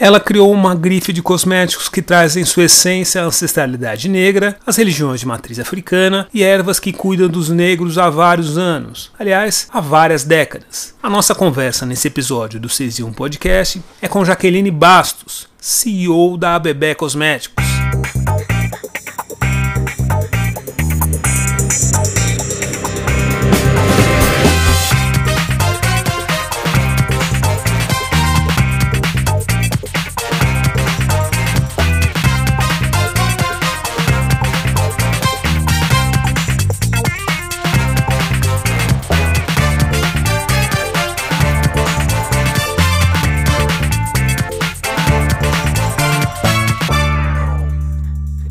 Ela 0.00 0.20
criou 0.20 0.52
uma 0.52 0.76
grife 0.76 1.12
de 1.12 1.20
cosméticos 1.20 1.88
que 1.88 2.00
traz 2.00 2.36
em 2.36 2.44
sua 2.44 2.64
essência 2.64 3.20
a 3.20 3.24
ancestralidade 3.24 4.08
negra, 4.08 4.56
as 4.64 4.76
religiões 4.76 5.18
de 5.18 5.26
matriz 5.26 5.58
africana 5.58 6.28
e 6.32 6.44
ervas 6.44 6.78
que 6.78 6.92
cuidam 6.92 7.28
dos 7.28 7.48
negros 7.48 7.98
há 7.98 8.08
vários 8.08 8.56
anos, 8.56 9.10
aliás, 9.18 9.66
há 9.72 9.80
várias 9.80 10.22
décadas. 10.22 10.94
A 11.02 11.10
nossa 11.10 11.34
conversa 11.34 11.84
nesse 11.84 12.06
episódio 12.06 12.60
do 12.60 12.68
6 12.68 13.00
e 13.00 13.02
1 13.02 13.12
Podcast 13.12 13.82
é 14.00 14.06
com 14.06 14.24
Jaqueline 14.24 14.70
Bastos, 14.70 15.48
CEO 15.58 16.36
da 16.36 16.54
ABB 16.54 16.94
Cosméticos. 16.94 17.67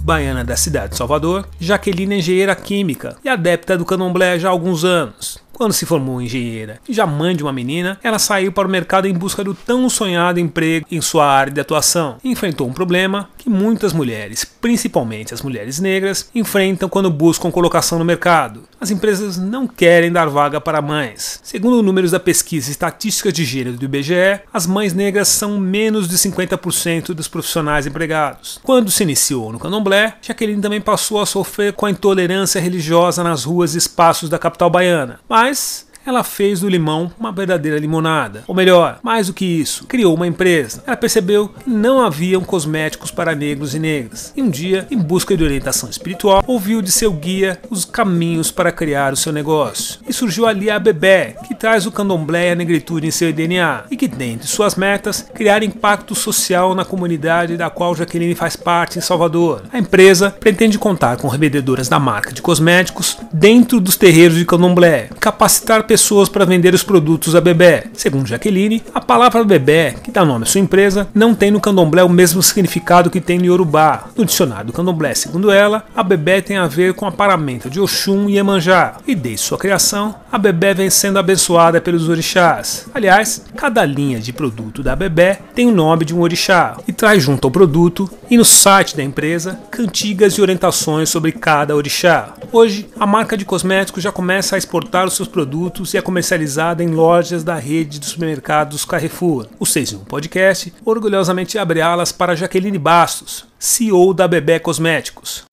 Baiana 0.07 0.41
da 0.41 0.55
cidade 0.55 0.91
de 0.91 0.97
Salvador, 0.97 1.45
Jaqueline 1.59 2.15
é 2.15 2.17
engenheira 2.19 2.55
química 2.55 3.17
e 3.25 3.27
adepta 3.27 3.77
do 3.77 3.83
candomblé 3.83 4.39
já 4.39 4.47
há 4.47 4.51
alguns 4.51 4.85
anos. 4.85 5.37
Quando 5.57 5.73
se 5.73 5.87
formou 5.87 6.21
engenheira 6.21 6.79
e 6.87 6.93
já 6.93 7.07
mãe 7.07 7.35
de 7.35 7.41
uma 7.41 7.51
menina, 7.51 7.97
ela 8.03 8.19
saiu 8.19 8.51
para 8.51 8.67
o 8.67 8.71
mercado 8.71 9.07
em 9.07 9.13
busca 9.13 9.43
do 9.43 9.55
tão 9.55 9.89
sonhado 9.89 10.39
emprego 10.39 10.85
em 10.91 11.01
sua 11.01 11.25
área 11.25 11.51
de 11.51 11.59
atuação. 11.59 12.17
Enfrentou 12.23 12.67
um 12.67 12.73
problema 12.73 13.31
que 13.39 13.49
muitas 13.49 13.91
mulheres, 13.91 14.45
principalmente 14.45 15.33
as 15.33 15.41
mulheres 15.41 15.79
negras, 15.79 16.29
enfrentam 16.35 16.87
quando 16.87 17.09
buscam 17.09 17.49
colocação 17.49 17.97
no 17.97 18.05
mercado. 18.05 18.65
As 18.79 18.91
empresas 18.91 19.35
não 19.35 19.65
querem 19.65 20.11
dar 20.11 20.29
vaga 20.29 20.61
para 20.61 20.79
mães. 20.79 21.39
Segundo 21.41 21.81
números 21.81 22.11
da 22.11 22.19
pesquisa 22.19 22.69
Estatística 22.69 23.31
de 23.31 23.43
Gênero 23.43 23.77
do 23.77 23.85
IBGE, 23.85 24.41
as 24.53 24.67
mães 24.67 24.93
negras 24.93 25.27
são 25.27 25.57
menos 25.57 26.07
de 26.07 26.17
50% 26.17 27.15
dos 27.15 27.27
profissionais 27.27 27.87
empregados. 27.87 28.59
Quando 28.61 28.91
se 28.91 29.01
iniciou 29.01 29.51
no 29.51 29.57
candomblé, 29.57 30.17
Jaqueline 30.21 30.61
também 30.61 30.79
passou 30.79 31.19
a 31.19 31.25
sofrer 31.25 31.73
com 31.73 31.87
a 31.87 31.89
intolerância 31.89 32.61
religiosa 32.61 33.23
nas 33.23 33.43
ruas 33.43 33.73
e 33.73 33.79
espaços 33.79 34.29
da 34.29 34.37
capital 34.37 34.69
baiana. 34.69 35.19
Mas 35.27 35.46
mas 35.47 35.86
ela 36.07 36.23
fez 36.23 36.61
do 36.61 36.69
limão 36.69 37.11
uma 37.19 37.33
verdadeira 37.33 37.77
limonada. 37.77 38.45
Ou 38.47 38.55
melhor, 38.55 38.99
mais 39.03 39.27
do 39.27 39.33
que 39.33 39.43
isso, 39.43 39.85
criou 39.85 40.15
uma 40.15 40.25
empresa. 40.25 40.81
Ela 40.87 40.95
percebeu 40.95 41.49
que 41.49 41.69
não 41.69 42.01
haviam 42.01 42.41
cosméticos 42.41 43.11
para 43.11 43.35
negros 43.35 43.75
e 43.75 43.79
negras. 43.79 44.31
E 44.33 44.41
um 44.41 44.49
dia, 44.49 44.87
em 44.89 44.97
busca 44.97 45.35
de 45.35 45.43
orientação 45.43 45.89
espiritual, 45.89 46.41
ouviu 46.47 46.81
de 46.81 46.93
seu 46.93 47.11
guia 47.11 47.59
os 47.69 47.83
caminhos 47.83 48.49
para 48.49 48.71
criar 48.71 49.11
o 49.11 49.17
seu 49.17 49.33
negócio. 49.33 49.99
E 50.07 50.13
surgiu 50.13 50.47
ali 50.47 50.69
a 50.69 50.79
Bebé, 50.79 51.35
que 51.45 51.53
traz 51.53 51.85
o 51.85 51.91
candomblé 51.91 52.47
e 52.47 52.51
a 52.51 52.55
negritude 52.55 53.05
em 53.05 53.11
seu 53.11 53.33
DNA. 53.33 53.83
E 53.91 53.97
que, 53.97 54.07
dentre 54.07 54.47
suas 54.47 54.75
metas, 54.75 55.27
criar 55.33 55.61
impacto 55.61 56.15
social 56.15 56.73
na 56.73 56.85
comunidade 56.85 57.57
da 57.57 57.69
qual 57.69 57.93
Jaqueline 57.93 58.33
faz 58.33 58.55
parte 58.55 58.97
em 58.97 59.01
Salvador. 59.01 59.63
A 59.73 59.77
empresa 59.77 60.31
pretende 60.31 60.79
contar 60.79 61.17
com 61.17 61.27
revendedoras 61.27 61.89
da 61.89 61.99
marca 61.99 62.31
de 62.31 62.41
cosméticos 62.41 63.17
dentro 63.33 63.81
dos 63.81 63.97
terreiros 63.97 64.37
de 64.37 64.45
candomblé, 64.45 65.09
capacitar 65.19 65.83
pessoas 65.83 65.96
pessoas 65.97 66.29
para 66.29 66.45
vender 66.45 66.75
os 66.75 66.83
produtos 66.83 67.35
a 67.35 67.41
Bebé. 67.41 67.85
Segundo 67.93 68.27
Jaqueline, 68.27 68.83
a 68.93 69.01
palavra 69.01 69.43
Bebé, 69.43 69.95
que 70.03 70.11
dá 70.11 70.23
nome 70.23 70.43
à 70.43 70.45
sua 70.45 70.61
empresa, 70.61 71.07
não 71.11 71.33
tem 71.33 71.49
no 71.49 71.59
candomblé 71.59 72.03
o 72.03 72.09
mesmo 72.09 72.43
significado 72.43 73.09
que 73.09 73.19
tem 73.19 73.39
no 73.39 73.45
Yorubá. 73.45 74.05
No 74.15 74.23
dicionário 74.23 74.67
do 74.67 74.73
candomblé, 74.73 75.15
segundo 75.15 75.49
ela, 75.49 75.85
a 75.95 76.03
Bebé 76.03 76.39
tem 76.39 76.55
a 76.55 76.67
ver 76.67 76.93
com 76.93 77.07
a 77.07 77.11
paramenta 77.11 77.67
de 77.67 77.79
Oxum 77.79 78.29
e 78.29 78.37
Emanjá, 78.37 78.97
e 79.07 79.15
desde 79.15 79.47
sua 79.47 79.57
criação, 79.57 80.13
a 80.31 80.37
Bebé 80.37 80.75
vem 80.75 80.89
sendo 80.89 81.17
abençoada 81.17 81.81
pelos 81.81 82.07
orixás. 82.07 82.85
Aliás, 82.93 83.43
cada 83.55 83.83
linha 83.83 84.19
de 84.19 84.31
produto 84.31 84.83
da 84.83 84.95
Bebé 84.95 85.39
tem 85.55 85.65
o 85.65 85.73
nome 85.73 86.05
de 86.05 86.13
um 86.13 86.21
orixá 86.21 86.77
e 86.87 86.93
traz 86.93 87.23
junto 87.23 87.47
ao 87.47 87.51
produto 87.51 88.07
e 88.29 88.37
no 88.37 88.45
site 88.45 88.95
da 88.95 89.03
empresa 89.03 89.59
cantigas 89.71 90.33
e 90.33 90.41
orientações 90.41 91.09
sobre 91.09 91.31
cada 91.31 91.75
orixá. 91.75 92.33
Hoje, 92.51 92.87
a 92.99 93.07
marca 93.07 93.35
de 93.35 93.45
cosméticos 93.45 94.03
já 94.03 94.11
começa 94.11 94.55
a 94.55 94.57
exportar 94.59 95.07
os 95.07 95.15
seus 95.15 95.27
produtos 95.27 95.86
e 95.93 95.97
é 95.97 96.01
comercializada 96.01 96.83
em 96.83 96.87
lojas 96.87 97.43
da 97.43 97.55
rede 97.55 97.99
de 97.99 98.05
supermercados 98.05 98.85
Carrefour. 98.85 99.47
O 99.59 99.65
6 99.65 99.93
em 99.93 99.95
1 99.97 99.99
Podcast 100.05 100.73
orgulhosamente 100.83 101.57
abre 101.57 101.81
alas 101.81 102.11
para 102.11 102.35
Jaqueline 102.35 102.77
Bastos, 102.77 103.45
CEO 103.59 104.13
da 104.13 104.27
Bebé 104.27 104.59
Cosméticos. 104.59 105.43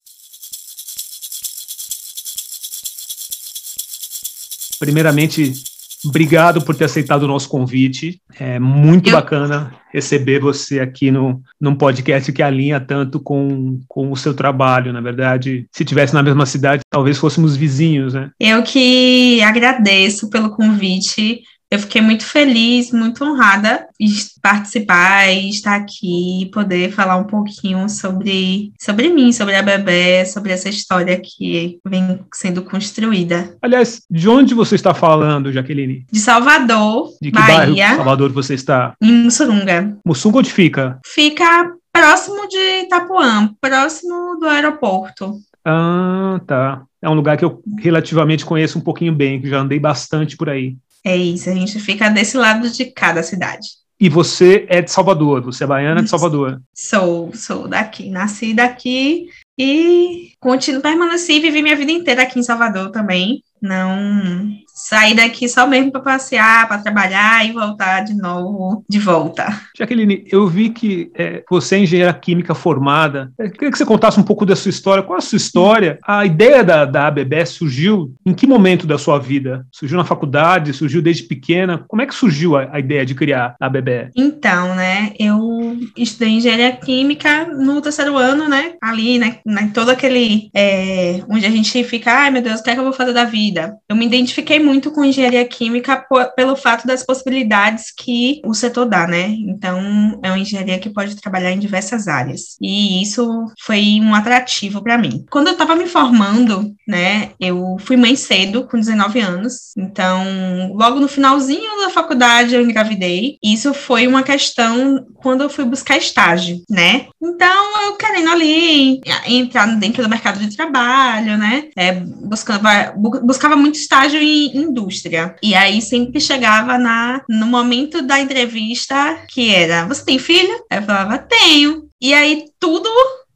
Primeiramente, 4.78 5.54
Obrigado 6.04 6.62
por 6.62 6.74
ter 6.74 6.84
aceitado 6.84 7.22
o 7.22 7.28
nosso 7.28 7.48
convite. 7.48 8.20
É 8.38 8.58
muito 8.58 9.10
Eu... 9.10 9.12
bacana 9.14 9.72
receber 9.92 10.40
você 10.40 10.80
aqui 10.80 11.10
no, 11.10 11.40
num 11.60 11.74
podcast 11.74 12.32
que 12.32 12.42
alinha 12.42 12.80
tanto 12.80 13.20
com, 13.20 13.80
com 13.86 14.10
o 14.10 14.16
seu 14.16 14.34
trabalho. 14.34 14.92
Na 14.92 15.00
verdade, 15.00 15.66
se 15.70 15.84
tivesse 15.84 16.12
na 16.12 16.22
mesma 16.22 16.44
cidade, 16.46 16.82
talvez 16.90 17.16
fôssemos 17.16 17.56
vizinhos, 17.56 18.12
né? 18.12 18.30
Eu 18.40 18.62
que 18.64 19.40
agradeço 19.42 20.28
pelo 20.28 20.50
convite. 20.50 21.42
Eu 21.74 21.80
fiquei 21.80 22.00
muito 22.00 22.24
feliz, 22.24 22.92
muito 22.92 23.24
honrada 23.24 23.88
de 23.98 24.14
participar 24.40 25.26
e 25.26 25.50
estar 25.50 25.74
aqui 25.74 26.42
e 26.42 26.46
poder 26.46 26.92
falar 26.92 27.16
um 27.16 27.24
pouquinho 27.24 27.88
sobre, 27.88 28.72
sobre 28.80 29.08
mim, 29.08 29.32
sobre 29.32 29.56
a 29.56 29.62
Bebê, 29.62 30.24
sobre 30.24 30.52
essa 30.52 30.68
história 30.68 31.20
que 31.20 31.80
vem 31.84 32.20
sendo 32.32 32.62
construída. 32.62 33.56
Aliás, 33.60 34.02
de 34.08 34.28
onde 34.28 34.54
você 34.54 34.76
está 34.76 34.94
falando, 34.94 35.50
Jaqueline? 35.50 36.06
De 36.12 36.20
Salvador, 36.20 37.10
de 37.20 37.32
que 37.32 37.40
Bahia. 37.40 37.56
bairro 37.56 37.96
Salvador 37.96 38.32
você 38.32 38.54
está? 38.54 38.94
Em 39.02 39.24
Mussurunga. 39.24 39.96
Mussurunga 40.06 40.38
onde 40.38 40.52
fica? 40.52 41.00
Fica 41.04 41.72
próximo 41.92 42.46
de 42.46 42.84
Itapuã, 42.84 43.50
próximo 43.60 44.38
do 44.38 44.46
aeroporto. 44.46 45.40
Ah, 45.64 46.40
tá. 46.46 46.82
É 47.02 47.10
um 47.10 47.14
lugar 47.14 47.36
que 47.36 47.44
eu 47.44 47.60
relativamente 47.80 48.44
conheço 48.44 48.78
um 48.78 48.82
pouquinho 48.82 49.12
bem, 49.12 49.40
que 49.40 49.48
já 49.48 49.58
andei 49.58 49.80
bastante 49.80 50.36
por 50.36 50.48
aí. 50.48 50.76
É 51.04 51.16
isso, 51.16 51.50
a 51.50 51.52
gente 51.52 51.78
fica 51.78 52.08
desse 52.08 52.36
lado 52.36 52.70
de 52.70 52.86
cada 52.86 53.22
cidade. 53.22 53.68
E 54.00 54.08
você 54.08 54.66
é 54.68 54.82
de 54.82 54.90
Salvador, 54.90 55.42
você 55.42 55.64
é 55.64 55.66
baiana 55.66 56.02
de 56.02 56.08
Salvador. 56.08 56.60
Sou, 56.74 57.30
sou 57.34 57.68
daqui, 57.68 58.10
nasci 58.10 58.54
daqui 58.54 59.28
e 59.58 60.32
continuo, 60.40 60.80
permaneci 60.80 61.34
e 61.34 61.40
vivi 61.40 61.62
minha 61.62 61.76
vida 61.76 61.92
inteira 61.92 62.22
aqui 62.22 62.38
em 62.38 62.42
Salvador 62.42 62.90
também. 62.90 63.42
Não 63.62 64.48
sair 64.74 65.14
daqui 65.14 65.48
só 65.48 65.66
mesmo 65.66 65.92
para 65.92 66.00
passear, 66.00 66.66
para 66.66 66.78
trabalhar 66.78 67.46
e 67.46 67.52
voltar 67.52 68.00
de 68.00 68.12
novo 68.14 68.84
de 68.88 68.98
volta. 68.98 69.60
Jaqueline, 69.78 70.24
eu 70.30 70.48
vi 70.48 70.70
que 70.70 71.12
é, 71.14 71.44
você 71.48 71.76
é 71.76 71.78
engenheira 71.78 72.12
química 72.12 72.54
formada. 72.54 73.32
Eu 73.38 73.50
queria 73.50 73.70
que 73.70 73.78
você 73.78 73.86
contasse 73.86 74.18
um 74.18 74.24
pouco 74.24 74.44
da 74.44 74.56
sua 74.56 74.70
história. 74.70 75.02
Qual 75.02 75.16
é 75.16 75.18
a 75.18 75.22
sua 75.22 75.36
história? 75.36 75.98
A 76.04 76.26
ideia 76.26 76.64
da, 76.64 76.84
da 76.84 77.06
ABB 77.06 77.46
surgiu 77.46 78.12
em 78.26 78.34
que 78.34 78.46
momento 78.46 78.86
da 78.86 78.98
sua 78.98 79.18
vida? 79.18 79.64
Surgiu 79.70 79.96
na 79.96 80.04
faculdade? 80.04 80.72
Surgiu 80.72 81.00
desde 81.00 81.22
pequena? 81.22 81.84
Como 81.86 82.02
é 82.02 82.06
que 82.06 82.14
surgiu 82.14 82.56
a, 82.56 82.68
a 82.72 82.80
ideia 82.80 83.06
de 83.06 83.14
criar 83.14 83.54
a 83.60 83.66
ABB? 83.66 84.10
Então, 84.16 84.74
né, 84.74 85.12
eu 85.18 85.76
estudei 85.96 86.30
engenharia 86.30 86.72
química 86.72 87.46
no 87.46 87.80
terceiro 87.80 88.16
ano, 88.16 88.48
né, 88.48 88.74
ali, 88.82 89.18
né, 89.18 89.38
né 89.46 89.70
todo 89.72 89.90
aquele, 89.90 90.50
é, 90.54 91.22
onde 91.28 91.46
a 91.46 91.50
gente 91.50 91.84
fica, 91.84 92.12
ai 92.12 92.30
meu 92.30 92.42
Deus, 92.42 92.60
o 92.60 92.64
que 92.64 92.70
é 92.70 92.74
que 92.74 92.80
eu 92.80 92.84
vou 92.84 92.92
fazer 92.92 93.12
da 93.12 93.24
vida? 93.24 93.76
Eu 93.88 93.94
me 93.94 94.06
identifiquei 94.06 94.58
muito 94.64 94.90
com 94.90 95.04
engenharia 95.04 95.44
química 95.44 95.96
por, 95.96 96.24
pelo 96.34 96.56
fato 96.56 96.86
das 96.86 97.04
possibilidades 97.04 97.92
que 97.96 98.40
o 98.44 98.54
setor 98.54 98.86
dá, 98.86 99.06
né? 99.06 99.28
Então, 99.28 100.18
é 100.22 100.28
uma 100.28 100.38
engenharia 100.38 100.78
que 100.78 100.90
pode 100.90 101.16
trabalhar 101.16 101.52
em 101.52 101.58
diversas 101.58 102.08
áreas. 102.08 102.56
E 102.60 103.02
isso 103.02 103.46
foi 103.60 104.00
um 104.00 104.14
atrativo 104.14 104.82
para 104.82 104.98
mim. 104.98 105.24
Quando 105.30 105.48
eu 105.48 105.52
estava 105.52 105.76
me 105.76 105.86
formando, 105.86 106.74
né, 106.86 107.30
eu 107.38 107.76
fui 107.80 107.96
mãe 107.96 108.16
cedo, 108.16 108.64
com 108.64 108.78
19 108.78 109.20
anos. 109.20 109.72
Então, 109.76 110.72
logo 110.74 111.00
no 111.00 111.08
finalzinho 111.08 111.82
da 111.82 111.90
faculdade, 111.90 112.54
eu 112.54 112.62
engravidei. 112.62 113.38
Isso 113.42 113.74
foi 113.74 114.06
uma 114.06 114.22
questão 114.22 115.04
quando 115.16 115.42
eu 115.42 115.50
fui 115.50 115.64
buscar 115.64 115.96
estágio, 115.96 116.62
né? 116.68 117.06
Então, 117.22 117.86
eu 117.86 117.96
querendo 117.96 118.30
ali 118.30 119.00
entrar 119.26 119.66
dentro 119.76 120.02
do 120.02 120.08
mercado 120.08 120.38
de 120.38 120.56
trabalho, 120.56 121.36
né? 121.36 121.68
É, 121.76 121.92
buscava, 121.92 122.94
buscava 123.22 123.56
muito 123.56 123.76
estágio 123.76 124.20
em 124.20 124.53
indústria. 124.58 125.36
E 125.42 125.54
aí 125.54 125.80
sempre 125.80 126.20
chegava 126.20 126.78
na, 126.78 127.22
no 127.28 127.46
momento 127.46 128.02
da 128.02 128.20
entrevista 128.20 129.18
que 129.28 129.54
era: 129.54 129.86
Você 129.86 130.04
tem 130.04 130.18
filho? 130.18 130.64
Eu 130.70 130.82
falava: 130.82 131.18
Tenho. 131.18 131.88
E 132.00 132.12
aí 132.12 132.46
tudo 132.58 132.88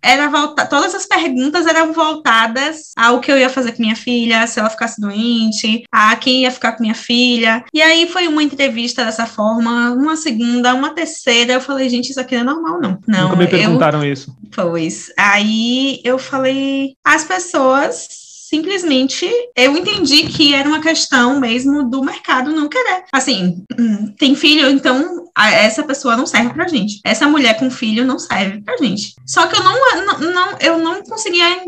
era 0.02 0.28
volta, 0.28 0.64
todas 0.64 0.94
as 0.94 1.06
perguntas 1.06 1.66
eram 1.66 1.92
voltadas 1.92 2.92
ao 2.96 3.20
que 3.20 3.30
eu 3.30 3.38
ia 3.38 3.50
fazer 3.50 3.72
com 3.72 3.82
minha 3.82 3.96
filha, 3.96 4.46
se 4.46 4.60
ela 4.60 4.70
ficasse 4.70 5.00
doente, 5.00 5.84
a 5.90 6.14
quem 6.16 6.42
ia 6.42 6.50
ficar 6.50 6.72
com 6.72 6.82
minha 6.82 6.94
filha. 6.94 7.64
E 7.74 7.82
aí 7.82 8.08
foi 8.08 8.28
uma 8.28 8.42
entrevista 8.42 9.04
dessa 9.04 9.26
forma, 9.26 9.90
uma 9.90 10.16
segunda, 10.16 10.74
uma 10.74 10.90
terceira. 10.90 11.54
Eu 11.54 11.60
falei, 11.60 11.88
gente, 11.88 12.10
isso 12.10 12.20
aqui 12.20 12.36
não 12.36 12.42
é 12.42 12.44
normal, 12.44 12.80
não. 12.80 12.98
Não. 13.06 13.22
Nunca 13.24 13.36
me 13.36 13.46
perguntaram 13.48 14.04
eu... 14.04 14.12
isso. 14.12 14.36
Pois. 14.54 15.12
Aí 15.18 16.00
eu 16.04 16.18
falei, 16.18 16.94
as 17.04 17.24
pessoas 17.24 18.27
simplesmente 18.48 19.28
eu 19.54 19.76
entendi 19.76 20.26
que 20.26 20.54
era 20.54 20.66
uma 20.66 20.80
questão 20.80 21.38
mesmo 21.38 21.88
do 21.90 22.02
mercado 22.02 22.50
não 22.50 22.68
querer. 22.68 23.04
Assim, 23.12 23.62
hum, 23.78 24.14
tem 24.18 24.34
filho, 24.34 24.70
então 24.70 25.24
essa 25.36 25.82
pessoa 25.82 26.16
não 26.16 26.26
serve 26.26 26.54
pra 26.54 26.66
gente. 26.66 27.00
Essa 27.04 27.28
mulher 27.28 27.58
com 27.58 27.70
filho 27.70 28.06
não 28.06 28.18
serve 28.18 28.62
pra 28.62 28.78
gente. 28.78 29.14
Só 29.26 29.46
que 29.46 29.56
eu 29.56 29.62
não, 29.62 30.06
não, 30.06 30.32
não 30.32 30.58
eu 30.60 30.78
não 30.78 31.02
conseguia 31.02 31.62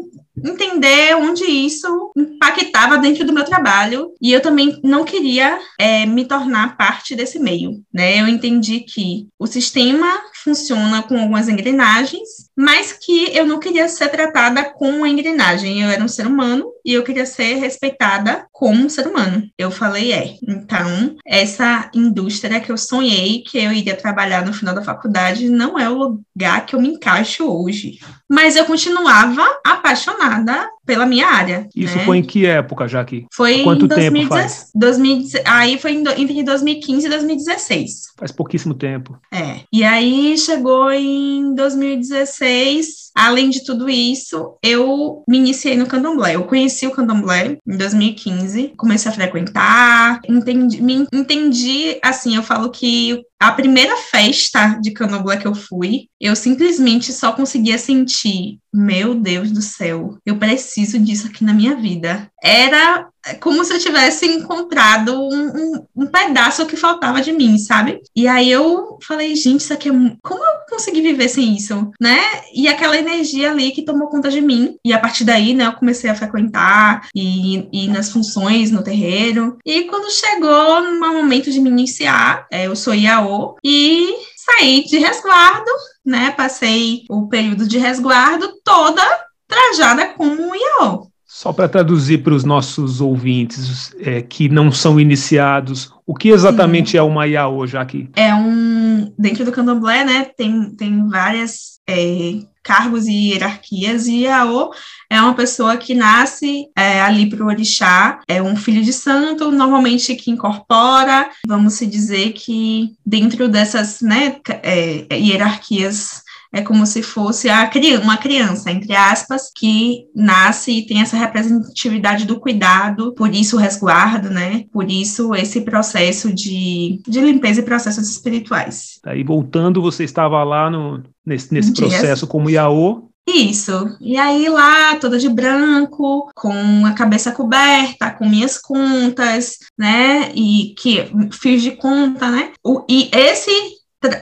entender 0.44 1.16
onde 1.16 1.44
isso 1.44 2.12
impactava 2.16 2.98
dentro 2.98 3.24
do 3.24 3.32
meu 3.32 3.44
trabalho 3.44 4.12
e 4.20 4.32
eu 4.32 4.40
também 4.40 4.78
não 4.82 5.04
queria 5.04 5.58
é, 5.78 6.06
me 6.06 6.24
tornar 6.24 6.76
parte 6.76 7.14
desse 7.14 7.38
meio, 7.38 7.82
né? 7.92 8.20
Eu 8.20 8.28
entendi 8.28 8.80
que 8.80 9.28
o 9.38 9.46
sistema 9.46 10.06
funciona 10.42 11.02
com 11.02 11.18
algumas 11.18 11.48
engrenagens, 11.48 12.50
mas 12.56 12.92
que 12.92 13.36
eu 13.36 13.46
não 13.46 13.58
queria 13.58 13.88
ser 13.88 14.08
tratada 14.08 14.64
como 14.64 14.98
uma 14.98 15.08
engrenagem. 15.08 15.82
Eu 15.82 15.88
era 15.88 16.02
um 16.02 16.08
ser 16.08 16.26
humano 16.26 16.70
e 16.84 16.94
eu 16.94 17.02
queria 17.02 17.26
ser 17.26 17.54
respeitada 17.54 18.46
como 18.52 18.84
um 18.84 18.88
ser 18.88 19.06
humano. 19.06 19.48
Eu 19.58 19.70
falei, 19.70 20.12
é. 20.12 20.34
Então, 20.46 21.16
essa 21.26 21.90
indústria 21.94 22.60
que 22.60 22.70
eu 22.70 22.76
sonhei 22.76 23.42
que 23.42 23.58
eu 23.58 23.72
iria 23.72 23.96
trabalhar 23.96 24.44
no 24.44 24.52
final 24.52 24.74
da 24.74 24.82
faculdade 24.82 25.48
não 25.48 25.78
é 25.78 25.88
o 25.88 25.94
lugar 25.94 26.66
que 26.66 26.74
eu 26.74 26.80
me 26.80 26.88
encaixo 26.88 27.44
hoje. 27.44 27.98
Mas 28.28 28.56
eu 28.56 28.64
continuava 28.64 29.42
apaixonada 29.66 30.68
pela 30.90 31.06
minha 31.06 31.26
área. 31.26 31.68
Isso 31.74 31.96
né? 31.96 32.04
foi 32.04 32.18
em 32.18 32.22
que 32.22 32.46
época, 32.46 32.88
Jaque? 32.88 33.26
Foi 33.32 33.62
quanto 33.62 33.84
em 33.84 33.88
2010, 33.88 34.12
tempo 34.12 34.28
faz? 34.28 34.70
2010, 34.74 35.44
aí 35.46 35.78
foi 35.78 35.92
em, 35.92 36.00
entre 36.00 36.42
2015 36.42 37.06
e 37.06 37.08
2016. 37.08 37.92
Faz 38.16 38.32
pouquíssimo 38.32 38.74
tempo. 38.74 39.16
É. 39.32 39.60
E 39.72 39.84
aí 39.84 40.36
chegou 40.36 40.90
em 40.90 41.54
2016. 41.54 43.10
Além 43.14 43.50
de 43.50 43.64
tudo 43.64 43.88
isso, 43.88 44.56
eu 44.62 45.24
me 45.28 45.38
iniciei 45.38 45.76
no 45.76 45.86
candomblé. 45.86 46.36
Eu 46.36 46.44
conheci 46.44 46.69
o 46.86 46.90
candomblé 46.90 47.58
em 47.66 47.76
2015, 47.76 48.74
comecei 48.76 49.10
a 49.10 49.14
frequentar, 49.14 50.20
entendi, 50.28 50.82
me 50.82 51.06
entendi, 51.12 51.98
assim, 52.02 52.36
eu 52.36 52.42
falo 52.42 52.70
que 52.70 53.22
a 53.38 53.52
primeira 53.52 53.96
festa 53.96 54.78
de 54.80 54.90
candomblé 54.90 55.38
que 55.38 55.46
eu 55.46 55.54
fui, 55.54 56.08
eu 56.20 56.36
simplesmente 56.36 57.12
só 57.12 57.32
conseguia 57.32 57.78
sentir, 57.78 58.58
meu 58.72 59.14
Deus 59.14 59.50
do 59.50 59.62
céu, 59.62 60.18
eu 60.24 60.36
preciso 60.36 60.98
disso 60.98 61.26
aqui 61.26 61.44
na 61.44 61.52
minha 61.52 61.74
vida. 61.74 62.30
Era 62.42 63.08
como 63.40 63.64
se 63.64 63.74
eu 63.74 63.78
tivesse 63.78 64.26
encontrado 64.26 65.12
um, 65.12 65.48
um, 65.48 65.86
um, 65.96 66.06
pedaço 66.06 66.64
que 66.64 66.76
faltava 66.76 67.20
de 67.20 67.32
mim, 67.32 67.58
sabe? 67.58 68.00
E 68.16 68.26
aí 68.26 68.50
eu 68.50 68.98
falei, 69.06 69.36
gente, 69.36 69.60
isso 69.60 69.72
aqui 69.72 69.88
é. 69.88 69.92
Como 70.22 70.42
eu 70.42 70.52
consegui 70.70 71.02
viver 71.02 71.28
sem 71.28 71.54
isso, 71.54 71.90
né? 72.00 72.18
E 72.54 72.66
aquela 72.66 72.96
energia 72.96 73.50
ali 73.50 73.72
que 73.72 73.84
tomou 73.84 74.08
conta 74.08 74.30
de 74.30 74.40
mim. 74.40 74.76
E 74.84 74.92
a 74.92 74.98
partir 74.98 75.24
daí, 75.24 75.52
né, 75.52 75.66
eu 75.66 75.72
comecei 75.72 76.08
a 76.08 76.14
frequentar 76.14 77.08
e, 77.14 77.68
e 77.72 77.88
nas 77.88 78.10
funções 78.10 78.70
no 78.70 78.82
terreiro. 78.82 79.58
E 79.66 79.82
quando 79.84 80.10
chegou 80.10 80.82
no 80.82 80.98
momento 80.98 81.50
de 81.50 81.60
me 81.60 81.68
iniciar, 81.68 82.46
é, 82.50 82.66
eu 82.66 82.76
sou 82.76 82.94
IAO 82.94 83.56
e 83.62 84.14
saí 84.36 84.84
de 84.84 84.98
resguardo, 84.98 85.70
né? 86.04 86.30
Passei 86.30 87.04
o 87.08 87.28
período 87.28 87.66
de 87.66 87.78
resguardo 87.78 88.48
toda 88.64 89.02
trajada 89.46 90.14
como 90.14 90.40
um 90.40 90.54
IAO. 90.54 91.10
Só 91.26 91.52
para 91.52 91.68
traduzir 91.68 92.22
para 92.22 92.34
os 92.34 92.44
nossos 92.44 93.00
ouvintes 93.00 93.94
é, 94.00 94.20
que 94.20 94.48
não 94.48 94.72
são 94.72 94.98
iniciados, 94.98 95.92
o 96.04 96.14
que 96.14 96.28
exatamente 96.28 96.92
Sim. 96.92 96.96
é 96.96 97.02
uma 97.02 97.26
IAO, 97.26 97.66
já 97.66 97.80
aqui? 97.80 98.10
É 98.16 98.34
um. 98.34 99.12
Dentro 99.16 99.44
do 99.44 99.52
candomblé, 99.52 100.04
né, 100.04 100.24
tem, 100.36 100.74
tem 100.74 101.08
várias 101.08 101.79
é, 101.90 102.40
cargos 102.62 103.06
e 103.06 103.30
hierarquias, 103.30 104.06
e 104.06 104.24
IAO 104.24 104.70
é 105.08 105.20
uma 105.20 105.34
pessoa 105.34 105.76
que 105.76 105.94
nasce 105.94 106.68
é, 106.76 107.00
ali 107.00 107.28
para 107.28 107.42
o 107.42 107.48
orixá, 107.48 108.20
é 108.28 108.40
um 108.40 108.54
filho 108.56 108.82
de 108.82 108.92
santo, 108.92 109.50
normalmente 109.50 110.14
que 110.14 110.30
incorpora, 110.30 111.28
vamos 111.46 111.78
dizer 111.80 112.32
que 112.32 112.92
dentro 113.04 113.48
dessas 113.48 114.00
né, 114.00 114.36
é, 114.62 115.06
hierarquias 115.16 116.22
é 116.52 116.62
como 116.62 116.84
se 116.84 117.02
fosse 117.02 117.48
a, 117.48 117.70
uma 118.02 118.16
criança, 118.16 118.70
entre 118.70 118.94
aspas, 118.94 119.50
que 119.54 120.06
nasce 120.14 120.72
e 120.72 120.86
tem 120.86 121.00
essa 121.00 121.16
representatividade 121.16 122.24
do 122.24 122.40
cuidado, 122.40 123.12
por 123.14 123.32
isso 123.34 123.56
o 123.56 123.58
resguardo, 123.58 124.30
né? 124.30 124.64
Por 124.72 124.90
isso 124.90 125.34
esse 125.34 125.60
processo 125.60 126.32
de, 126.32 127.00
de 127.06 127.20
limpeza 127.20 127.60
e 127.60 127.64
processos 127.64 128.08
espirituais. 128.08 128.98
Aí 129.04 129.22
voltando, 129.22 129.80
você 129.80 130.04
estava 130.04 130.42
lá 130.42 130.68
no, 130.68 131.02
nesse, 131.24 131.52
nesse 131.54 131.72
processo 131.72 132.26
como 132.26 132.50
Iaô, 132.50 133.10
isso. 133.28 133.96
E 134.00 134.16
aí 134.16 134.48
lá, 134.48 134.96
toda 134.96 135.18
de 135.18 135.28
branco, 135.28 136.28
com 136.34 136.84
a 136.84 136.92
cabeça 136.92 137.30
coberta, 137.30 138.10
com 138.10 138.28
minhas 138.28 138.58
contas, 138.58 139.58
né? 139.78 140.32
E 140.34 140.74
que 140.76 141.10
fiz 141.32 141.62
de 141.62 141.72
conta, 141.72 142.28
né? 142.28 142.52
O, 142.64 142.84
e 142.88 143.08
esse 143.12 143.50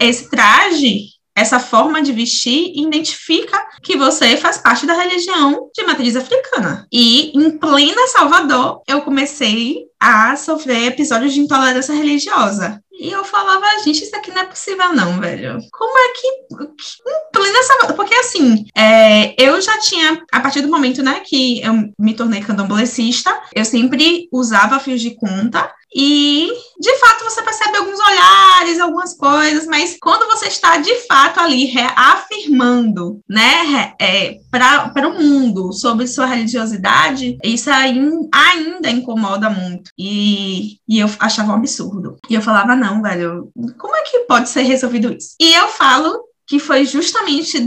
esse 0.01 0.29
traje 0.29 1.18
essa 1.39 1.61
forma 1.61 2.03
de 2.03 2.13
vestir 2.13 2.73
identifica 2.75 3.57
que 3.83 3.97
você 3.97 4.37
faz 4.37 4.59
parte 4.59 4.87
da 4.87 4.95
religião 4.95 5.71
de 5.75 5.85
matriz 5.85 6.17
africana. 6.17 6.87
E 6.93 7.33
em 7.39 7.57
plena 7.59 8.07
Salvador, 8.09 8.83
eu 8.87 9.03
comecei 9.03 9.87
a 10.01 10.37
sofrer 10.37 10.87
episódios 10.87 11.33
de 11.33 11.41
intolerância 11.41 11.95
religiosa. 11.95 12.83
E 13.01 13.13
eu 13.13 13.25
falava, 13.25 13.65
gente, 13.85 14.03
isso 14.03 14.17
aqui 14.17 14.33
não 14.33 14.43
é 14.43 14.45
possível, 14.45 14.93
não, 14.93 15.21
velho. 15.21 15.59
Como 15.73 15.99
é 15.99 16.09
que. 16.15 16.27
Em 16.27 17.33
plena 17.33 17.63
Salvador. 17.63 17.95
Porque 17.95 18.15
assim, 18.15 18.67
é, 18.77 19.41
eu 19.41 19.61
já 19.61 19.79
tinha, 19.79 20.21
a 20.33 20.41
partir 20.41 20.63
do 20.63 20.69
momento, 20.69 21.01
né, 21.01 21.21
que 21.25 21.63
eu 21.63 21.73
me 21.97 22.15
tornei 22.15 22.41
candomblessista, 22.41 23.33
eu 23.55 23.65
sempre 23.65 24.29
usava 24.33 24.81
fios 24.81 25.01
de 25.01 25.15
conta 25.15 25.73
e, 25.95 26.51
de 26.79 26.95
fato, 26.99 27.25
você 27.25 27.43
percebe 27.43 27.79
alguns 27.79 27.99
olhares, 27.99 28.79
algumas 28.79 29.15
coisas, 29.15 29.67
mas 29.67 29.97
quando 30.01 30.27
você 30.27 30.47
está, 30.47 30.77
de 30.79 30.95
fato, 31.07 31.41
ali 31.41 31.65
reafirmando, 31.65 33.21
né, 33.29 33.95
é, 34.01 34.39
para 34.51 35.09
o 35.09 35.15
mundo 35.15 35.73
sobre 35.73 36.07
sua 36.07 36.27
religiosidade, 36.27 37.39
isso 37.43 37.71
aí 37.71 37.99
ainda 38.33 38.91
incomoda 38.91 39.49
muito. 39.49 39.91
E, 39.99 40.79
e 40.89 40.99
eu 40.99 41.09
achava 41.19 41.53
um 41.53 41.57
absurdo. 41.57 42.17
E 42.29 42.35
eu 42.35 42.43
falava, 42.43 42.77
não, 42.77 43.03
velho, 43.03 43.51
como 43.79 43.97
é 43.97 44.03
que 44.03 44.21
pode 44.21 44.49
ser 44.49 44.63
resolvido 44.63 45.13
isso? 45.13 45.35
E 45.41 45.55
eu 45.55 45.69
falo 45.69 46.29
que 46.47 46.59
foi 46.59 46.87
justamente 46.87 47.61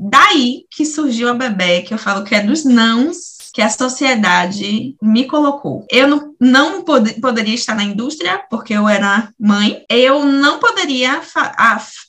daí 0.00 0.64
que 0.70 0.86
surgiu 0.86 1.28
a 1.28 1.34
Bebê, 1.34 1.82
que 1.82 1.92
eu 1.92 1.98
falo 1.98 2.24
que 2.24 2.34
é 2.34 2.40
dos 2.40 2.64
nãos 2.64 3.31
que 3.52 3.60
a 3.60 3.68
sociedade 3.68 4.96
me 5.02 5.26
colocou. 5.26 5.86
Eu 5.90 6.08
não, 6.08 6.34
não 6.40 6.82
pod 6.82 7.20
poderia 7.20 7.54
estar 7.54 7.74
na 7.74 7.84
indústria, 7.84 8.42
porque 8.50 8.72
eu 8.72 8.88
era 8.88 9.28
mãe. 9.38 9.84
Eu 9.88 10.24
não 10.24 10.58
poderia 10.58 11.20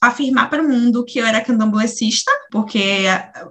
afirmar 0.02 0.50
para 0.50 0.64
o 0.64 0.70
mundo 0.70 1.04
que 1.04 1.20
eu 1.20 1.26
era 1.26 1.44
candomblessista, 1.44 2.32
porque 2.52 3.04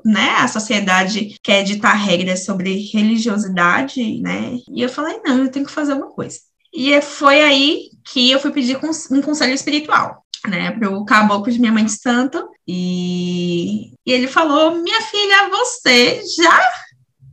né, 0.05 0.37
a 0.39 0.49
sociedade 0.49 1.37
quer 1.43 1.63
ditar 1.63 1.95
regras 1.95 2.45
sobre 2.45 2.91
religiosidade, 2.93 4.21
né? 4.21 4.59
E 4.71 4.83
eu 4.83 4.89
falei, 4.89 5.21
não, 5.25 5.39
eu 5.39 5.51
tenho 5.51 5.67
que 5.67 5.73
fazer 5.73 5.93
alguma 5.93 6.11
coisa. 6.11 6.39
E 6.73 6.99
foi 7.03 7.43
aí 7.43 7.91
que 8.05 8.31
eu 8.31 8.41
fui 8.41 8.51
pedir 8.51 8.79
um 9.11 9.21
conselho 9.21 9.53
espiritual 9.53 10.23
né, 10.49 10.71
para 10.73 10.91
o 10.91 11.05
caboclo 11.05 11.53
de 11.53 11.59
minha 11.59 11.73
mãe 11.73 11.85
de 11.85 11.93
santo, 11.93 12.49
e, 12.67 13.93
e 14.07 14.13
ele 14.13 14.27
falou: 14.27 14.83
Minha 14.83 15.01
filha, 15.03 15.49
você 15.51 16.23
já 16.37 16.71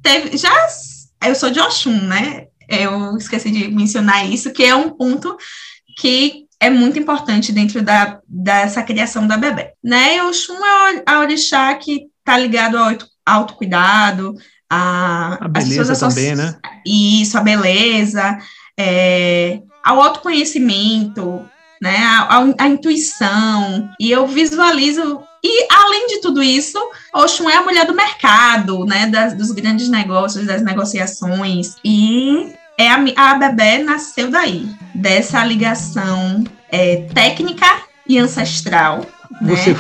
teve, 0.02 0.38
já 0.38 0.52
eu 1.26 1.36
sou 1.36 1.50
de 1.50 1.60
Oxum, 1.60 2.02
né? 2.02 2.48
Eu 2.68 3.18
esqueci 3.18 3.52
de 3.52 3.68
mencionar 3.68 4.30
isso, 4.30 4.52
que 4.52 4.64
é 4.64 4.76
um 4.76 4.90
ponto 4.92 5.36
que 5.98 6.46
é 6.60 6.70
muito 6.70 7.00
importante 7.00 7.52
dentro 7.52 7.82
da, 7.82 8.20
dessa 8.28 8.84
criação 8.84 9.28
da 9.28 9.38
bebê, 9.38 9.74
né? 9.84 10.18
E 10.18 10.22
Oxum 10.22 10.56
é 10.56 11.04
a 11.06 11.20
orixá 11.20 11.74
que 11.76 12.08
está 12.20 12.38
ligado 12.38 12.78
ao 12.78 12.96
autocuidado, 13.26 14.36
a, 14.70 15.46
a 15.46 15.48
beleza 15.48 15.96
também, 15.96 16.36
né? 16.36 16.58
Isso, 16.86 17.38
a 17.38 17.42
beleza, 17.42 18.38
é, 18.78 19.60
ao 19.84 20.02
autoconhecimento, 20.02 21.46
né? 21.82 21.98
A, 21.98 22.38
a, 22.38 22.64
a 22.64 22.68
intuição. 22.68 23.90
E 24.00 24.12
eu 24.12 24.28
visualizo 24.28 25.24
e, 25.44 25.68
além 25.72 26.08
de 26.08 26.22
tudo 26.22 26.42
isso, 26.44 26.78
Oxum 27.14 27.50
é 27.50 27.58
a 27.58 27.62
mulher 27.62 27.86
do 27.86 27.96
mercado, 27.96 28.86
né? 28.86 29.08
Das, 29.08 29.34
dos 29.34 29.52
grandes 29.52 29.90
negócios, 29.90 30.46
das 30.46 30.62
negociações. 30.62 31.76
E 31.84 32.54
é 32.78 32.90
a, 32.90 32.98
a 33.16 33.36
Bebê 33.36 33.80
nasceu 33.80 34.30
daí, 34.30 34.68
dessa 34.94 35.44
ligação 35.44 36.44
é, 36.72 37.08
técnica 37.14 37.66
e 38.08 38.18
ancestral 38.18 39.06
Você, 39.42 39.72
né? 39.72 39.80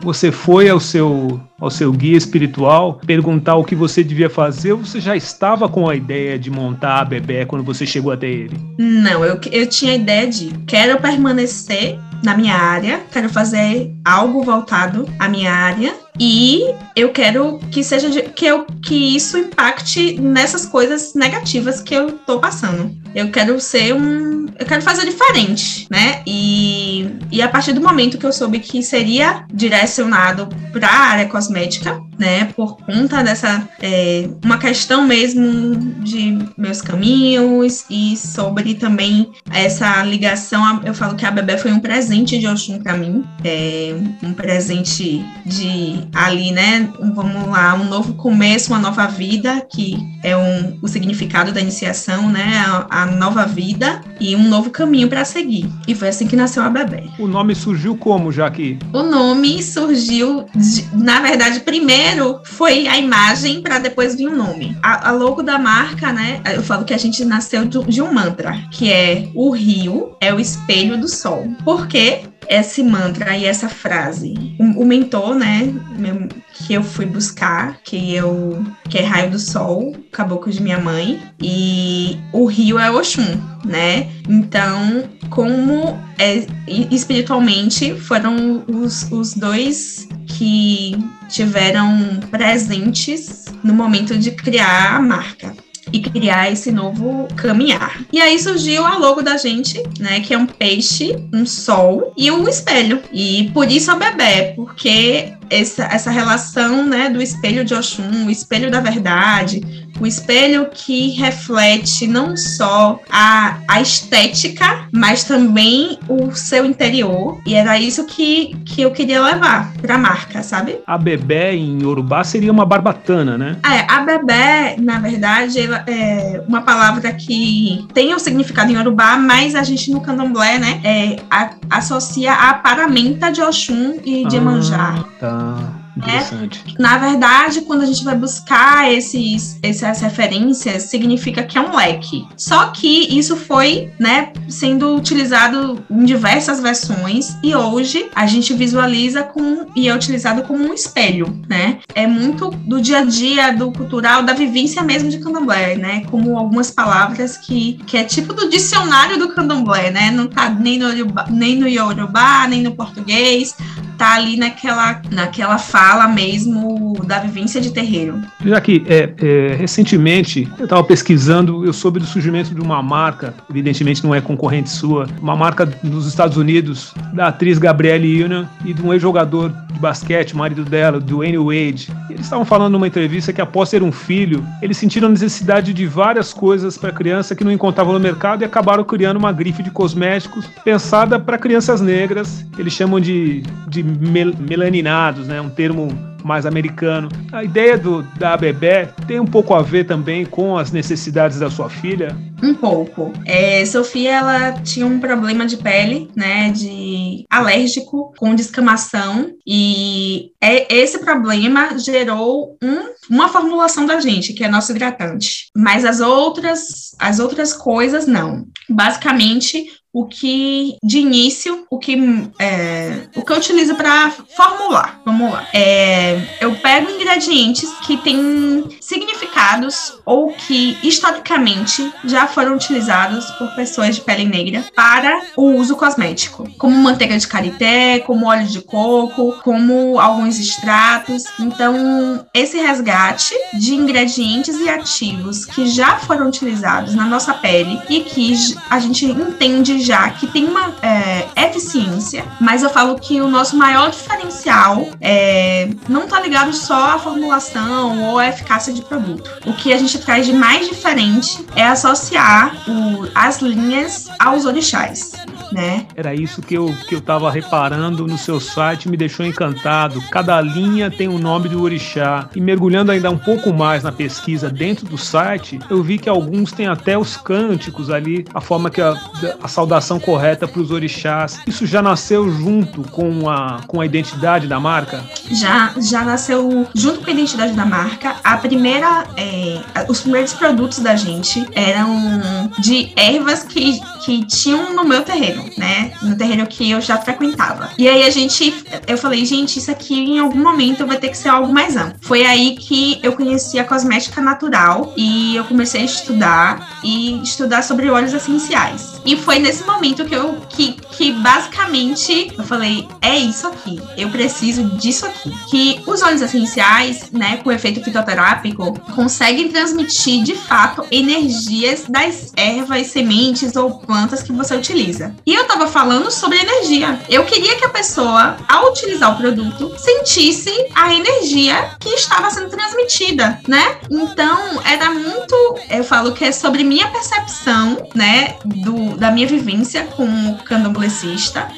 você 0.00 0.32
foi 0.32 0.68
ao 0.68 0.78
seu, 0.78 1.40
ao 1.60 1.70
seu 1.70 1.92
guia 1.92 2.16
espiritual 2.16 3.00
perguntar 3.06 3.56
o 3.56 3.64
que 3.64 3.74
você 3.74 4.02
devia 4.02 4.30
fazer 4.30 4.72
ou 4.72 4.78
você 4.78 5.00
já 5.00 5.14
estava 5.14 5.68
com 5.68 5.88
a 5.88 5.94
ideia 5.94 6.38
de 6.38 6.50
montar 6.50 7.00
a 7.00 7.04
bebê 7.04 7.44
quando 7.44 7.62
você 7.62 7.86
chegou 7.86 8.10
até 8.10 8.28
ele? 8.28 8.58
Não, 8.78 9.24
eu, 9.24 9.38
eu 9.52 9.66
tinha 9.66 9.92
a 9.92 9.96
ideia 9.96 10.26
de 10.26 10.50
quero 10.66 10.98
permanecer 11.00 11.98
na 12.24 12.36
minha 12.36 12.54
área, 12.54 13.00
quero 13.10 13.28
fazer 13.28 13.94
algo 14.04 14.42
voltado 14.42 15.06
à 15.18 15.28
minha 15.28 15.52
área 15.52 15.94
e 16.20 16.74
eu 16.94 17.08
quero 17.08 17.58
que 17.72 17.82
seja 17.82 18.10
que 18.22 18.44
eu 18.44 18.66
que 18.82 19.16
isso 19.16 19.38
impacte 19.38 20.20
nessas 20.20 20.66
coisas 20.66 21.14
negativas 21.14 21.80
que 21.80 21.94
eu 21.94 22.12
tô 22.12 22.38
passando. 22.38 22.94
Eu 23.14 23.30
quero 23.30 23.58
ser 23.58 23.94
um 23.94 24.40
eu 24.60 24.66
quero 24.66 24.82
fazer 24.82 25.06
diferente, 25.06 25.86
né? 25.90 26.22
E, 26.26 27.08
e 27.32 27.40
a 27.40 27.48
partir 27.48 27.72
do 27.72 27.80
momento 27.80 28.18
que 28.18 28.26
eu 28.26 28.32
soube 28.32 28.60
que 28.60 28.82
seria 28.82 29.46
direcionado 29.50 30.48
para 30.70 30.86
a 30.86 31.00
área 31.12 31.26
cosmética, 31.26 31.98
né? 32.18 32.44
Por 32.54 32.76
conta 32.76 33.24
dessa 33.24 33.66
é, 33.80 34.28
uma 34.44 34.58
questão 34.58 35.06
mesmo 35.06 35.74
de 36.04 36.38
meus 36.58 36.82
caminhos 36.82 37.86
e 37.88 38.18
sobre 38.18 38.74
também 38.74 39.30
essa 39.50 40.02
ligação. 40.02 40.82
Eu 40.84 40.92
falo 40.92 41.16
que 41.16 41.24
a 41.24 41.30
bebê 41.30 41.56
foi 41.56 41.72
um 41.72 41.80
presente 41.80 42.38
de 42.38 42.46
Oxum 42.46 42.80
para 42.82 42.98
mim, 42.98 43.24
é, 43.42 43.94
um 44.22 44.34
presente 44.34 45.24
de 45.46 46.06
ali, 46.14 46.50
né? 46.50 46.88
Vamos 47.14 47.48
lá, 47.48 47.74
um 47.74 47.84
novo 47.84 48.14
começo, 48.14 48.72
uma 48.72 48.78
nova 48.78 49.06
vida, 49.06 49.60
que 49.60 49.98
é 50.22 50.36
um, 50.36 50.78
o 50.82 50.88
significado 50.88 51.52
da 51.52 51.60
iniciação, 51.60 52.30
né? 52.30 52.64
A, 52.66 53.02
a 53.02 53.06
nova 53.06 53.46
vida 53.46 54.00
e 54.20 54.36
um 54.36 54.48
novo 54.48 54.70
caminho 54.70 55.08
para 55.08 55.24
seguir. 55.24 55.68
E 55.86 55.94
foi 55.94 56.08
assim 56.08 56.26
que 56.26 56.36
nasceu 56.36 56.62
a 56.62 56.68
bebê. 56.68 57.04
O 57.18 57.26
nome 57.26 57.54
surgiu 57.54 57.96
como, 57.96 58.32
Jaque? 58.32 58.78
O 58.92 59.02
nome 59.02 59.62
surgiu, 59.62 60.46
de, 60.54 60.86
na 60.92 61.20
verdade, 61.20 61.60
primeiro 61.60 62.40
foi 62.44 62.86
a 62.86 62.98
imagem 62.98 63.62
para 63.62 63.78
depois 63.78 64.14
vir 64.14 64.28
o 64.28 64.36
nome. 64.36 64.76
A, 64.82 65.08
a, 65.08 65.12
logo 65.12 65.42
da 65.42 65.58
marca, 65.58 66.12
né? 66.12 66.40
Eu 66.54 66.62
falo 66.62 66.84
que 66.84 66.94
a 66.94 66.98
gente 66.98 67.24
nasceu 67.24 67.64
de, 67.64 67.82
de 67.84 68.02
um 68.02 68.12
mantra, 68.12 68.56
que 68.70 68.90
é 68.90 69.28
o 69.34 69.50
rio 69.50 70.16
é 70.20 70.32
o 70.32 70.40
espelho 70.40 70.98
do 70.98 71.08
sol. 71.08 71.48
Por 71.64 71.86
quê? 71.86 72.22
Esse 72.50 72.82
mantra 72.82 73.36
e 73.36 73.44
essa 73.44 73.68
frase. 73.68 74.34
O, 74.58 74.82
o 74.82 74.84
mentor, 74.84 75.36
né, 75.36 75.72
meu, 75.96 76.28
que 76.52 76.74
eu 76.74 76.82
fui 76.82 77.06
buscar, 77.06 77.80
que 77.84 78.12
eu 78.12 78.62
que 78.88 78.98
é 78.98 79.04
Raio 79.04 79.30
do 79.30 79.38
Sol, 79.38 79.94
caboclo 80.10 80.50
de 80.50 80.60
minha 80.60 80.78
mãe, 80.78 81.22
e 81.40 82.18
o 82.32 82.44
rio 82.46 82.76
é 82.76 82.90
Oxum, 82.90 83.40
né? 83.64 84.08
Então, 84.28 85.04
como 85.30 85.96
é, 86.18 86.44
espiritualmente 86.66 87.94
foram 87.94 88.64
os, 88.66 89.10
os 89.12 89.34
dois 89.34 90.08
que 90.26 90.98
tiveram 91.28 92.18
presentes 92.32 93.44
no 93.62 93.72
momento 93.72 94.18
de 94.18 94.32
criar 94.32 94.96
a 94.96 95.00
marca 95.00 95.54
e 95.92 96.00
criar 96.00 96.50
esse 96.50 96.70
novo 96.70 97.28
caminhar. 97.36 98.02
E 98.12 98.20
aí 98.20 98.38
surgiu 98.38 98.84
a 98.84 98.96
logo 98.96 99.22
da 99.22 99.36
gente, 99.36 99.82
né, 99.98 100.20
que 100.20 100.34
é 100.34 100.38
um 100.38 100.46
peixe, 100.46 101.16
um 101.32 101.44
sol 101.46 102.12
e 102.16 102.30
um 102.30 102.48
espelho. 102.48 103.02
E 103.12 103.50
por 103.52 103.70
isso 103.70 103.90
a 103.90 103.96
bebê, 103.96 104.52
porque 104.56 105.32
essa, 105.48 105.84
essa 105.84 106.10
relação, 106.10 106.86
né, 106.86 107.10
do 107.10 107.20
espelho 107.20 107.64
de 107.64 107.74
Oxum, 107.74 108.26
o 108.26 108.30
espelho 108.30 108.70
da 108.70 108.80
verdade, 108.80 109.88
o 110.00 110.06
espelho 110.06 110.68
que 110.72 111.10
reflete 111.10 112.06
não 112.06 112.36
só 112.36 112.98
a, 113.10 113.58
a 113.68 113.80
estética, 113.80 114.88
mas 114.92 115.24
também 115.24 115.98
o 116.08 116.32
seu 116.32 116.64
interior. 116.64 117.40
E 117.46 117.54
era 117.54 117.78
isso 117.78 118.06
que, 118.06 118.56
que 118.64 118.82
eu 118.82 118.90
queria 118.90 119.22
levar 119.22 119.72
para 119.80 119.96
a 119.96 119.98
marca, 119.98 120.42
sabe? 120.42 120.78
A 120.86 120.96
bebê 120.96 121.52
em 121.52 121.82
Yorubá 121.82 122.24
seria 122.24 122.50
uma 122.50 122.64
barbatana, 122.64 123.36
né? 123.36 123.56
É, 123.64 123.92
a 123.92 124.00
bebê, 124.00 124.76
na 124.80 124.98
verdade, 124.98 125.58
é 125.86 126.42
uma 126.48 126.62
palavra 126.62 127.12
que 127.12 127.86
tem 127.92 128.12
o 128.12 128.16
um 128.16 128.18
significado 128.18 128.72
em 128.72 128.76
Yorubá, 128.76 129.16
mas 129.18 129.54
a 129.54 129.62
gente 129.62 129.90
no 129.90 130.00
candomblé, 130.00 130.58
né, 130.58 130.80
é, 130.82 131.16
a, 131.30 131.50
associa 131.70 132.32
a 132.32 132.54
paramenta 132.54 133.30
de 133.30 133.42
Oxum 133.42 133.98
e 134.04 134.26
de 134.26 134.36
Emanjá. 134.36 134.94
Ah, 134.98 135.04
tá. 135.20 135.79
Interessante. 136.00 136.64
É, 136.78 136.82
na 136.82 136.98
verdade, 136.98 137.62
quando 137.62 137.82
a 137.82 137.86
gente 137.86 138.04
vai 138.04 138.16
buscar 138.16 138.92
esses, 138.92 139.58
essas 139.62 140.00
referências, 140.00 140.84
significa 140.84 141.42
que 141.42 141.58
é 141.58 141.60
um 141.60 141.76
leque. 141.76 142.26
Só 142.36 142.66
que 142.68 143.16
isso 143.16 143.36
foi, 143.36 143.92
né, 143.98 144.32
sendo 144.48 144.96
utilizado 144.96 145.84
em 145.90 146.04
diversas 146.04 146.60
versões 146.60 147.36
e 147.42 147.54
hoje 147.54 148.08
a 148.14 148.26
gente 148.26 148.54
visualiza 148.54 149.22
com 149.22 149.66
e 149.74 149.88
é 149.88 149.94
utilizado 149.94 150.42
como 150.42 150.64
um 150.64 150.74
espelho, 150.74 151.40
né? 151.48 151.78
É 151.94 152.06
muito 152.06 152.50
do 152.50 152.80
dia 152.80 152.98
a 152.98 153.04
dia, 153.04 153.52
do 153.52 153.70
cultural, 153.72 154.22
da 154.22 154.32
vivência 154.32 154.82
mesmo 154.82 155.08
de 155.08 155.18
candomblé, 155.18 155.76
né? 155.76 156.02
Como 156.10 156.36
algumas 156.36 156.70
palavras 156.70 157.36
que, 157.36 157.74
que 157.86 157.96
é 157.96 158.04
tipo 158.04 158.32
do 158.32 158.48
dicionário 158.48 159.18
do 159.18 159.34
candomblé, 159.34 159.90
né? 159.90 160.10
Não 160.10 160.26
tá 160.26 160.48
nem 160.48 160.78
no, 160.78 160.88
nem 161.30 161.56
no 161.56 161.68
Yorubá, 161.68 162.46
nem 162.48 162.62
no 162.62 162.72
português, 162.72 163.54
tá 164.00 164.14
ali 164.14 164.38
naquela, 164.38 165.02
naquela 165.10 165.58
fala 165.90 166.06
mesmo 166.06 166.94
da 167.04 167.18
vivência 167.18 167.60
de 167.60 167.72
terreiro. 167.72 168.22
Já 168.44 168.60
que 168.60 168.84
é, 168.86 169.12
é, 169.20 169.54
recentemente 169.56 170.48
eu 170.56 170.64
estava 170.64 170.84
pesquisando, 170.84 171.64
eu 171.64 171.72
soube 171.72 171.98
do 171.98 172.06
surgimento 172.06 172.54
de 172.54 172.60
uma 172.60 172.80
marca, 172.80 173.34
evidentemente 173.50 174.04
não 174.04 174.14
é 174.14 174.20
concorrente 174.20 174.70
sua, 174.70 175.08
uma 175.20 175.34
marca 175.34 175.68
nos 175.82 176.06
Estados 176.06 176.36
Unidos 176.36 176.94
da 177.12 177.26
atriz 177.26 177.58
Gabrielle 177.58 178.22
Union 178.22 178.44
e 178.64 178.72
de 178.72 178.80
um 178.80 178.92
ex-jogador 178.92 179.52
de 179.72 179.80
basquete, 179.80 180.36
marido 180.36 180.64
dela, 180.64 181.00
do 181.00 181.18
Wade. 181.18 181.88
Eles 182.08 182.22
estavam 182.22 182.44
falando 182.44 182.72
numa 182.72 182.86
entrevista 182.86 183.32
que 183.32 183.40
após 183.40 183.70
ter 183.70 183.82
um 183.82 183.90
filho, 183.90 184.46
eles 184.62 184.76
sentiram 184.76 185.08
a 185.08 185.10
necessidade 185.10 185.72
de 185.72 185.86
várias 185.86 186.32
coisas 186.32 186.78
para 186.78 186.90
a 186.90 186.92
criança 186.92 187.34
que 187.34 187.42
não 187.42 187.50
encontravam 187.50 187.92
no 187.92 188.00
mercado 188.00 188.42
e 188.42 188.44
acabaram 188.44 188.84
criando 188.84 189.16
uma 189.16 189.32
grife 189.32 189.62
de 189.62 189.70
cosméticos 189.70 190.46
pensada 190.62 191.18
para 191.18 191.36
crianças 191.36 191.80
negras. 191.80 192.44
Eles 192.56 192.72
chamam 192.72 193.00
de, 193.00 193.42
de 193.66 193.82
mel 193.82 194.32
melaninados, 194.38 195.26
né? 195.26 195.40
Um 195.40 195.50
termo 195.50 195.79
mais 196.24 196.46
americano. 196.46 197.08
A 197.32 197.44
ideia 197.44 197.78
do, 197.78 198.02
da 198.18 198.36
bebê 198.36 198.88
tem 199.06 199.20
um 199.20 199.26
pouco 199.26 199.54
a 199.54 199.62
ver 199.62 199.84
também 199.84 200.24
com 200.24 200.56
as 200.56 200.70
necessidades 200.70 201.38
da 201.38 201.50
sua 201.50 201.68
filha? 201.68 202.16
Um 202.42 202.54
pouco. 202.54 203.12
É, 203.26 203.64
Sofia, 203.66 204.12
ela 204.12 204.52
tinha 204.62 204.86
um 204.86 204.98
problema 204.98 205.46
de 205.46 205.58
pele, 205.58 206.10
né, 206.16 206.50
de 206.50 207.26
alérgico 207.30 208.12
com 208.16 208.34
descamação 208.34 209.30
e 209.46 210.30
é, 210.40 210.74
esse 210.74 210.98
problema 210.98 211.78
gerou 211.78 212.56
um, 212.62 213.14
uma 213.14 213.28
formulação 213.28 213.84
da 213.84 214.00
gente, 214.00 214.32
que 214.32 214.42
é 214.42 214.48
nosso 214.48 214.72
hidratante. 214.72 215.50
Mas 215.54 215.84
as 215.84 216.00
outras, 216.00 216.94
as 216.98 217.18
outras 217.18 217.52
coisas 217.52 218.06
não. 218.06 218.46
Basicamente, 218.68 219.66
o 219.92 220.06
que 220.06 220.76
de 220.82 220.98
início 220.98 221.66
o 221.70 221.78
que 221.78 221.96
é, 222.38 223.08
o 223.14 223.22
que 223.22 223.32
eu 223.32 223.36
utilizo 223.36 223.74
para 223.74 224.10
formular. 224.36 225.00
Vamos 225.04 225.32
lá. 225.32 225.46
É, 225.52 226.20
eu 226.40 226.54
pego 226.56 226.90
ingredientes 226.90 227.68
que 227.86 227.96
têm 227.98 228.64
significados 228.80 229.94
ou 230.04 230.32
que 230.32 230.78
historicamente 230.82 231.92
já 232.04 232.26
foram 232.26 232.54
utilizados 232.54 233.30
por 233.32 233.48
pessoas 233.54 233.96
de 233.96 234.02
pele 234.02 234.24
negra 234.24 234.64
para 234.74 235.22
o 235.36 235.52
uso 235.52 235.76
cosmético. 235.76 236.48
Como 236.58 236.76
manteiga 236.76 237.18
de 237.18 237.26
karité 237.26 238.00
como 238.00 238.26
óleo 238.26 238.46
de 238.46 238.60
coco 238.60 239.32
como 239.42 239.98
alguns 239.98 240.38
extratos. 240.38 241.24
Então 241.38 242.26
esse 242.34 242.58
resgate 242.58 243.34
de 243.54 243.74
ingredientes 243.74 244.56
e 244.60 244.68
ativos 244.68 245.44
que 245.44 245.66
já 245.66 245.98
foram 245.98 246.28
utilizados 246.28 246.94
na 246.94 247.06
nossa 247.06 247.34
pele 247.34 247.80
e 247.88 248.00
que 248.00 248.34
a 248.68 248.78
gente 248.78 249.06
entende 249.06 249.79
já 249.80 250.10
que 250.10 250.26
tem 250.26 250.46
uma 250.46 250.74
é, 250.82 251.28
eficiência, 251.46 252.24
mas 252.40 252.62
eu 252.62 252.70
falo 252.70 252.98
que 252.98 253.20
o 253.20 253.28
nosso 253.28 253.56
maior 253.56 253.90
diferencial 253.90 254.88
é, 255.00 255.68
não 255.88 256.04
está 256.04 256.20
ligado 256.20 256.52
só 256.52 256.94
à 256.94 256.98
formulação 256.98 258.10
ou 258.10 258.18
à 258.18 258.28
eficácia 258.28 258.72
de 258.72 258.82
produto. 258.82 259.30
O 259.46 259.52
que 259.52 259.72
a 259.72 259.78
gente 259.78 259.98
traz 259.98 260.26
de 260.26 260.32
mais 260.32 260.68
diferente 260.68 261.44
é 261.54 261.64
associar 261.64 262.54
o, 262.68 263.08
as 263.14 263.40
linhas 263.40 264.08
aos 264.18 264.44
orixás 264.44 265.12
né? 265.52 265.86
Era 265.94 266.14
isso 266.14 266.42
que 266.42 266.54
eu, 266.54 266.74
que 266.88 266.94
eu 266.94 267.00
tava 267.00 267.30
reparando 267.30 268.06
no 268.06 268.18
seu 268.18 268.40
site, 268.40 268.88
me 268.88 268.96
deixou 268.96 269.24
encantado. 269.24 270.00
Cada 270.10 270.40
linha 270.40 270.90
tem 270.90 271.08
o 271.08 271.18
nome 271.18 271.48
do 271.48 271.62
orixá. 271.62 272.28
E 272.34 272.40
mergulhando 272.40 272.92
ainda 272.92 273.10
um 273.10 273.18
pouco 273.18 273.52
mais 273.52 273.82
na 273.82 273.92
pesquisa 273.92 274.48
dentro 274.48 274.86
do 274.86 274.98
site, 274.98 275.58
eu 275.68 275.82
vi 275.82 275.98
que 275.98 276.08
alguns 276.08 276.52
têm 276.52 276.66
até 276.66 276.96
os 276.96 277.16
cânticos 277.16 277.90
ali, 277.90 278.24
a 278.34 278.40
forma 278.40 278.70
que 278.70 278.80
a, 278.80 278.94
a 279.42 279.48
saudação 279.48 279.98
correta 279.98 280.46
para 280.46 280.60
os 280.60 280.70
orixás. 280.70 281.40
Isso 281.46 281.66
já 281.66 281.82
nasceu 281.82 282.30
junto 282.30 282.82
com 282.90 283.28
a, 283.28 283.60
com 283.66 283.80
a 283.80 283.86
identidade 283.86 284.46
da 284.46 284.60
marca? 284.60 285.04
Já, 285.30 285.74
já 285.78 286.04
nasceu 286.04 286.66
junto 286.74 287.00
com 287.00 287.10
a 287.10 287.12
identidade 287.12 287.52
da 287.52 287.64
marca. 287.64 288.16
A 288.22 288.36
primeira, 288.36 289.04
é, 289.16 289.60
os 289.88 290.00
primeiros 290.00 290.32
produtos 290.32 290.78
da 290.78 290.96
gente 290.96 291.46
eram 291.52 292.50
de 292.58 292.92
ervas 292.96 293.42
que, 293.42 293.80
que 294.04 294.24
tinham 294.26 294.74
no 294.74 294.84
meu 294.84 295.02
terreno 295.02 295.39
terreiro, 295.40 295.60
né? 295.60 295.92
No 296.02 296.16
terreiro 296.16 296.46
que 296.46 296.70
eu 296.70 296.80
já 296.80 296.98
frequentava. 296.98 297.70
E 297.78 297.88
aí 297.88 298.02
a 298.02 298.10
gente, 298.10 298.54
eu 298.86 298.98
falei, 298.98 299.24
gente, 299.24 299.58
isso 299.58 299.70
aqui 299.70 299.94
em 299.94 300.18
algum 300.18 300.42
momento 300.42 300.86
vai 300.86 300.98
ter 300.98 301.08
que 301.08 301.18
ser 301.18 301.28
algo 301.28 301.52
mais 301.52 301.76
amplo. 301.76 301.98
Foi 302.02 302.24
aí 302.24 302.56
que 302.56 302.98
eu 303.02 303.12
conheci 303.12 303.58
a 303.58 303.64
cosmética 303.64 304.20
natural 304.20 304.92
e 304.96 305.36
eu 305.36 305.44
comecei 305.44 305.82
a 305.82 305.84
estudar 305.84 306.80
e 306.82 307.20
estudar 307.22 307.62
sobre 307.62 307.88
óleos 307.88 308.12
essenciais. 308.12 309.00
E 309.04 309.16
foi 309.16 309.38
nesse 309.38 309.64
momento 309.64 310.04
que 310.04 310.14
eu 310.14 310.40
que, 310.48 310.76
que 310.92 311.12
basicamente 311.12 312.32
eu 312.36 312.44
falei, 312.44 312.88
é 313.00 313.16
isso 313.16 313.46
aqui, 313.46 313.80
eu 313.96 314.10
preciso 314.10 314.64
disso 314.76 315.06
aqui. 315.06 315.30
Que 315.50 315.82
os 315.86 316.02
óleos 316.02 316.22
essenciais, 316.22 317.10
né, 317.10 317.38
com 317.38 317.50
efeito 317.50 317.82
fitoterápico, 317.82 318.78
conseguem 318.94 319.48
transmitir 319.48 320.22
de 320.22 320.34
fato 320.34 320.84
energias 320.90 321.84
das 321.88 322.32
ervas, 322.36 322.88
sementes 322.88 323.56
ou 323.56 323.78
plantas 323.78 324.22
que 324.22 324.32
você 324.32 324.54
utiliza. 324.54 325.14
E 325.26 325.34
eu 325.34 325.46
tava 325.46 325.66
falando 325.66 326.10
sobre 326.10 326.38
energia. 326.38 327.00
Eu 327.08 327.24
queria 327.24 327.56
que 327.56 327.64
a 327.64 327.70
pessoa, 327.70 328.36
ao 328.48 328.70
utilizar 328.70 329.12
o 329.12 329.16
produto, 329.16 329.72
sentisse 329.78 330.52
a 330.74 330.94
energia 330.94 331.76
que 331.78 331.90
estava 331.90 332.30
sendo 332.30 332.50
transmitida, 332.50 333.40
né? 333.46 333.78
Então, 333.90 334.60
era 334.64 334.90
muito, 334.90 335.34
eu 335.70 335.84
falo 335.84 336.12
que 336.12 336.24
é 336.24 336.32
sobre 336.32 336.64
minha 336.64 336.88
percepção, 336.88 337.88
né, 337.94 338.36
do, 338.44 338.96
da 338.96 339.10
minha 339.10 339.26
vivência 339.26 339.84
como 339.96 340.36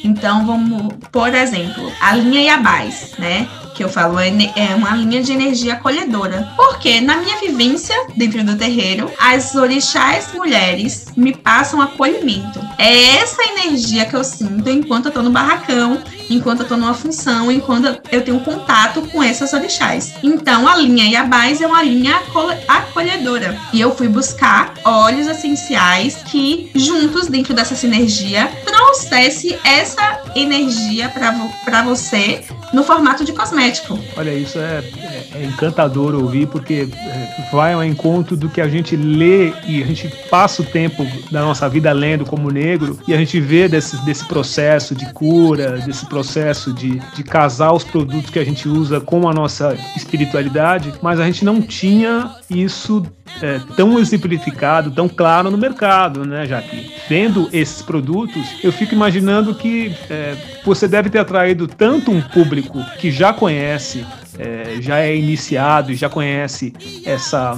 Então, 0.02 0.46
vamos, 0.46 0.94
por 1.10 1.34
exemplo, 1.34 1.92
a 2.00 2.14
linha 2.14 2.42
Yabás, 2.42 3.12
né? 3.18 3.48
Que 3.74 3.82
eu 3.82 3.88
falo 3.88 4.18
é, 4.18 4.28
é 4.56 4.74
uma 4.74 4.90
linha 4.96 5.22
de 5.22 5.32
energia 5.32 5.74
acolhedora. 5.74 6.48
Porque 6.56 7.00
na 7.00 7.16
minha 7.16 7.38
vivência 7.38 7.94
dentro 8.16 8.42
do 8.44 8.56
terreiro, 8.56 9.10
as 9.18 9.54
orixás 9.54 10.32
mulheres 10.34 11.06
me 11.16 11.34
passam 11.34 11.80
acolhimento. 11.80 12.60
É 12.78 13.16
essa 13.16 13.42
energia 13.42 14.04
que 14.04 14.14
eu 14.14 14.24
sinto 14.24 14.68
enquanto 14.68 15.06
eu 15.06 15.12
tô 15.12 15.22
no 15.22 15.30
barracão, 15.30 16.02
enquanto 16.28 16.60
eu 16.60 16.68
tô 16.68 16.76
numa 16.76 16.94
função, 16.94 17.50
enquanto 17.50 18.00
eu 18.10 18.22
tenho 18.22 18.40
contato 18.40 19.02
com 19.10 19.22
essas 19.22 19.52
orixás. 19.52 20.14
Então 20.22 20.66
a 20.66 20.76
linha 20.76 21.04
Yabás 21.04 21.60
é 21.60 21.66
uma 21.66 21.82
linha 21.82 22.20
acolhedora. 22.68 23.58
E 23.72 23.80
eu 23.80 23.94
fui 23.94 24.08
buscar 24.08 24.74
óleos 24.84 25.26
essenciais 25.26 26.16
que 26.24 26.70
juntos 26.74 27.28
dentro 27.28 27.54
dessa 27.54 27.74
sinergia 27.74 28.50
trouxesse 28.64 29.58
essa 29.64 30.20
energia 30.34 31.08
para 31.08 31.82
você 31.82 32.44
no 32.72 32.82
formato 32.82 33.24
de 33.24 33.32
cosmético. 33.32 33.98
Olha, 34.16 34.32
isso 34.32 34.58
é, 34.58 34.82
é, 34.98 35.28
é 35.34 35.44
encantador 35.44 36.14
ouvir, 36.14 36.46
porque 36.46 36.88
é, 36.92 37.46
vai 37.52 37.72
ao 37.74 37.84
encontro 37.84 38.36
do 38.36 38.48
que 38.48 38.60
a 38.60 38.68
gente 38.68 38.96
lê 38.96 39.52
e 39.66 39.82
a 39.82 39.86
gente 39.86 40.08
passa 40.30 40.62
o 40.62 40.64
tempo 40.64 41.06
da 41.30 41.42
nossa 41.42 41.68
vida 41.68 41.92
lendo 41.92 42.24
como 42.24 42.50
negro 42.50 42.98
e 43.06 43.14
a 43.14 43.16
gente 43.18 43.40
vê 43.40 43.68
desse, 43.68 44.02
desse 44.04 44.26
processo 44.26 44.94
de 44.94 45.12
cura, 45.12 45.78
desse 45.78 46.06
processo 46.06 46.72
de, 46.72 46.98
de 47.14 47.22
casar 47.22 47.72
os 47.72 47.84
produtos 47.84 48.30
que 48.30 48.38
a 48.38 48.44
gente 48.44 48.68
usa 48.68 49.00
com 49.00 49.28
a 49.28 49.32
nossa 49.32 49.76
espiritualidade, 49.96 50.92
mas 51.02 51.20
a 51.20 51.26
gente 51.26 51.44
não 51.44 51.60
tinha 51.60 52.30
isso 52.48 53.04
é, 53.40 53.60
tão 53.76 53.98
exemplificado, 53.98 54.90
tão 54.90 55.08
claro 55.08 55.50
no 55.50 55.56
mercado, 55.56 56.24
né, 56.24 56.46
Jaque? 56.46 56.90
Vendo 57.08 57.48
esses 57.52 57.82
produtos, 57.82 58.42
eu 58.62 58.72
fico 58.72 58.94
imaginando 58.94 59.54
que 59.54 59.94
é, 60.10 60.36
você 60.64 60.86
deve 60.86 61.08
ter 61.08 61.18
atraído 61.18 61.66
tanto 61.66 62.10
um 62.10 62.20
público 62.20 62.61
que 62.98 63.10
já 63.10 63.32
conhece, 63.32 64.04
é, 64.38 64.76
já 64.80 65.00
é 65.00 65.16
iniciado 65.16 65.92
e 65.92 65.94
já 65.94 66.08
conhece 66.08 66.72
essa 67.04 67.56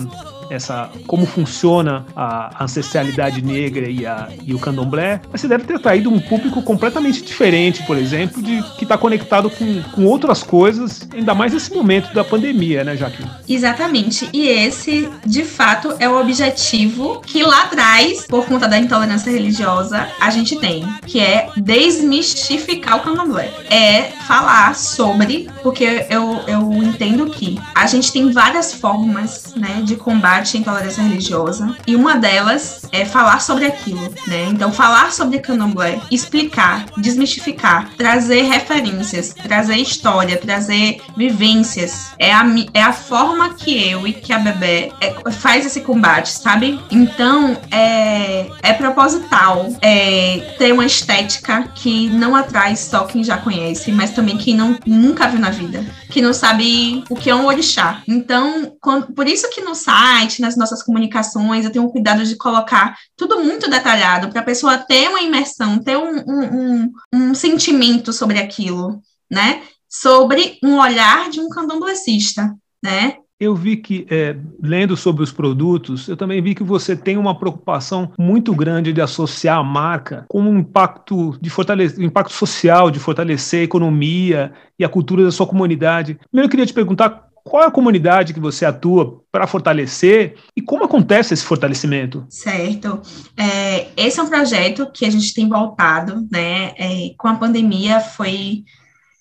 essa 0.50 0.90
como 1.06 1.26
funciona 1.26 2.04
a 2.14 2.64
ancestralidade 2.64 3.42
negra 3.42 3.88
e, 3.88 4.06
a, 4.06 4.28
e 4.44 4.54
o 4.54 4.58
candomblé, 4.58 5.20
você 5.30 5.46
deve 5.48 5.64
ter 5.64 5.74
atraído 5.74 6.10
um 6.10 6.20
público 6.20 6.62
completamente 6.62 7.22
diferente, 7.22 7.82
por 7.84 7.96
exemplo, 7.96 8.42
de 8.42 8.62
que 8.76 8.84
está 8.84 8.96
conectado 8.96 9.50
com, 9.50 9.82
com 9.94 10.04
outras 10.06 10.42
coisas, 10.42 11.08
ainda 11.12 11.34
mais 11.34 11.52
nesse 11.52 11.72
momento 11.72 12.12
da 12.12 12.24
pandemia, 12.24 12.84
né, 12.84 12.96
Jaquim? 12.96 13.24
Exatamente. 13.48 14.28
E 14.32 14.48
esse, 14.48 15.08
de 15.24 15.44
fato, 15.44 15.94
é 15.98 16.08
o 16.08 16.20
objetivo 16.20 17.20
que 17.20 17.42
lá 17.42 17.64
atrás, 17.64 18.26
por 18.26 18.46
conta 18.46 18.68
da 18.68 18.78
intolerância 18.78 19.30
religiosa, 19.30 20.08
a 20.20 20.30
gente 20.30 20.56
tem, 20.56 20.84
que 21.06 21.20
é 21.20 21.48
desmistificar 21.56 22.96
o 22.96 23.00
candomblé. 23.00 23.50
É 23.70 24.12
falar 24.26 24.74
sobre, 24.74 25.48
porque 25.62 26.06
eu, 26.10 26.40
eu 26.46 26.72
entendo 26.82 27.26
que 27.30 27.60
a 27.74 27.86
gente 27.86 28.12
tem 28.12 28.30
várias 28.30 28.72
formas, 28.72 29.54
né, 29.56 29.82
de 29.82 29.96
combate 29.96 30.56
à 30.56 30.60
intolerância 30.60 31.02
religiosa, 31.02 31.76
e 31.86 31.94
uma 31.94 32.16
delas 32.16 32.82
é 32.92 33.04
falar 33.04 33.40
sobre 33.40 33.66
aquilo, 33.66 34.12
né? 34.26 34.46
Então, 34.50 34.72
falar 34.72 35.12
sobre 35.12 35.38
candomblé, 35.38 36.00
explicar, 36.10 36.86
desmistificar, 36.96 37.90
trazer 37.96 38.42
referências, 38.42 39.34
trazer 39.34 39.76
história, 39.76 40.36
trazer 40.36 41.00
vivências, 41.16 42.12
é 42.18 42.32
a, 42.32 42.44
é 42.72 42.82
a 42.82 42.92
forma 42.92 43.54
que 43.54 43.90
eu 43.90 44.06
e 44.06 44.12
que 44.12 44.32
a 44.32 44.38
Bebê 44.38 44.92
é, 45.00 45.30
faz 45.30 45.66
esse 45.66 45.80
combate, 45.80 46.30
sabe? 46.30 46.80
Então, 46.90 47.56
é, 47.70 48.46
é 48.62 48.72
proposital 48.72 49.68
é, 49.80 50.54
ter 50.58 50.72
uma 50.72 50.86
estética 50.86 51.68
que 51.74 52.08
não 52.10 52.34
atrai 52.34 52.76
só 52.76 53.04
quem 53.04 53.22
já 53.22 53.36
conhece, 53.36 53.92
mas 53.92 54.10
também 54.14 54.38
quem 54.38 54.56
não, 54.56 54.78
nunca 54.86 55.28
viu 55.28 55.40
na 55.40 55.50
vida, 55.50 55.84
que 56.10 56.22
não 56.22 56.32
sabe 56.32 57.04
o 57.10 57.16
que 57.16 57.28
é 57.28 57.34
um 57.34 57.46
orixá. 57.46 58.02
Então, 58.06 58.76
quando, 58.80 59.12
por 59.12 59.26
isso 59.26 59.50
que 59.50 59.60
no 59.60 59.74
site, 59.74 60.40
nas 60.40 60.56
nossas 60.56 60.82
comunicações, 60.82 61.64
eu 61.64 61.70
tenho 61.70 61.88
cuidado 61.90 62.24
de 62.24 62.36
colocar 62.36 62.96
tudo 63.16 63.42
muito 63.42 63.68
detalhado 63.68 64.28
para 64.28 64.40
a 64.40 64.44
pessoa 64.44 64.78
ter 64.78 65.08
uma 65.08 65.22
imersão, 65.22 65.78
ter 65.78 65.96
um, 65.96 66.18
um, 66.26 66.42
um, 66.42 66.92
um 67.12 67.34
sentimento 67.34 68.12
sobre 68.12 68.38
aquilo, 68.38 69.00
né? 69.30 69.62
Sobre 69.88 70.58
um 70.62 70.78
olhar 70.78 71.30
de 71.30 71.40
um 71.40 71.48
candomblessista, 71.48 72.54
né? 72.82 73.16
Eu 73.44 73.54
vi 73.54 73.76
que, 73.76 74.06
é, 74.10 74.34
lendo 74.62 74.96
sobre 74.96 75.22
os 75.22 75.30
produtos, 75.30 76.08
eu 76.08 76.16
também 76.16 76.40
vi 76.40 76.54
que 76.54 76.64
você 76.64 76.96
tem 76.96 77.18
uma 77.18 77.38
preocupação 77.38 78.10
muito 78.18 78.54
grande 78.54 78.90
de 78.90 79.02
associar 79.02 79.58
a 79.58 79.62
marca 79.62 80.24
com 80.28 80.40
um 80.40 80.58
impacto, 80.58 81.36
de 81.40 81.50
um 81.98 82.04
impacto 82.04 82.32
social, 82.32 82.90
de 82.90 82.98
fortalecer 82.98 83.60
a 83.60 83.64
economia 83.64 84.52
e 84.78 84.84
a 84.84 84.88
cultura 84.88 85.22
da 85.22 85.30
sua 85.30 85.46
comunidade. 85.46 86.18
Primeiro, 86.30 86.46
eu 86.46 86.50
queria 86.50 86.64
te 86.64 86.72
perguntar 86.72 87.28
qual 87.44 87.62
é 87.62 87.66
a 87.66 87.70
comunidade 87.70 88.32
que 88.32 88.40
você 88.40 88.64
atua 88.64 89.22
para 89.30 89.46
fortalecer 89.46 90.36
e 90.56 90.62
como 90.62 90.84
acontece 90.84 91.34
esse 91.34 91.44
fortalecimento? 91.44 92.24
Certo. 92.30 93.02
É, 93.36 93.88
esse 93.94 94.18
é 94.18 94.22
um 94.22 94.28
projeto 94.30 94.90
que 94.90 95.04
a 95.04 95.10
gente 95.10 95.34
tem 95.34 95.46
voltado, 95.46 96.26
né? 96.32 96.72
É, 96.78 97.14
com 97.18 97.28
a 97.28 97.34
pandemia 97.34 98.00
foi 98.00 98.64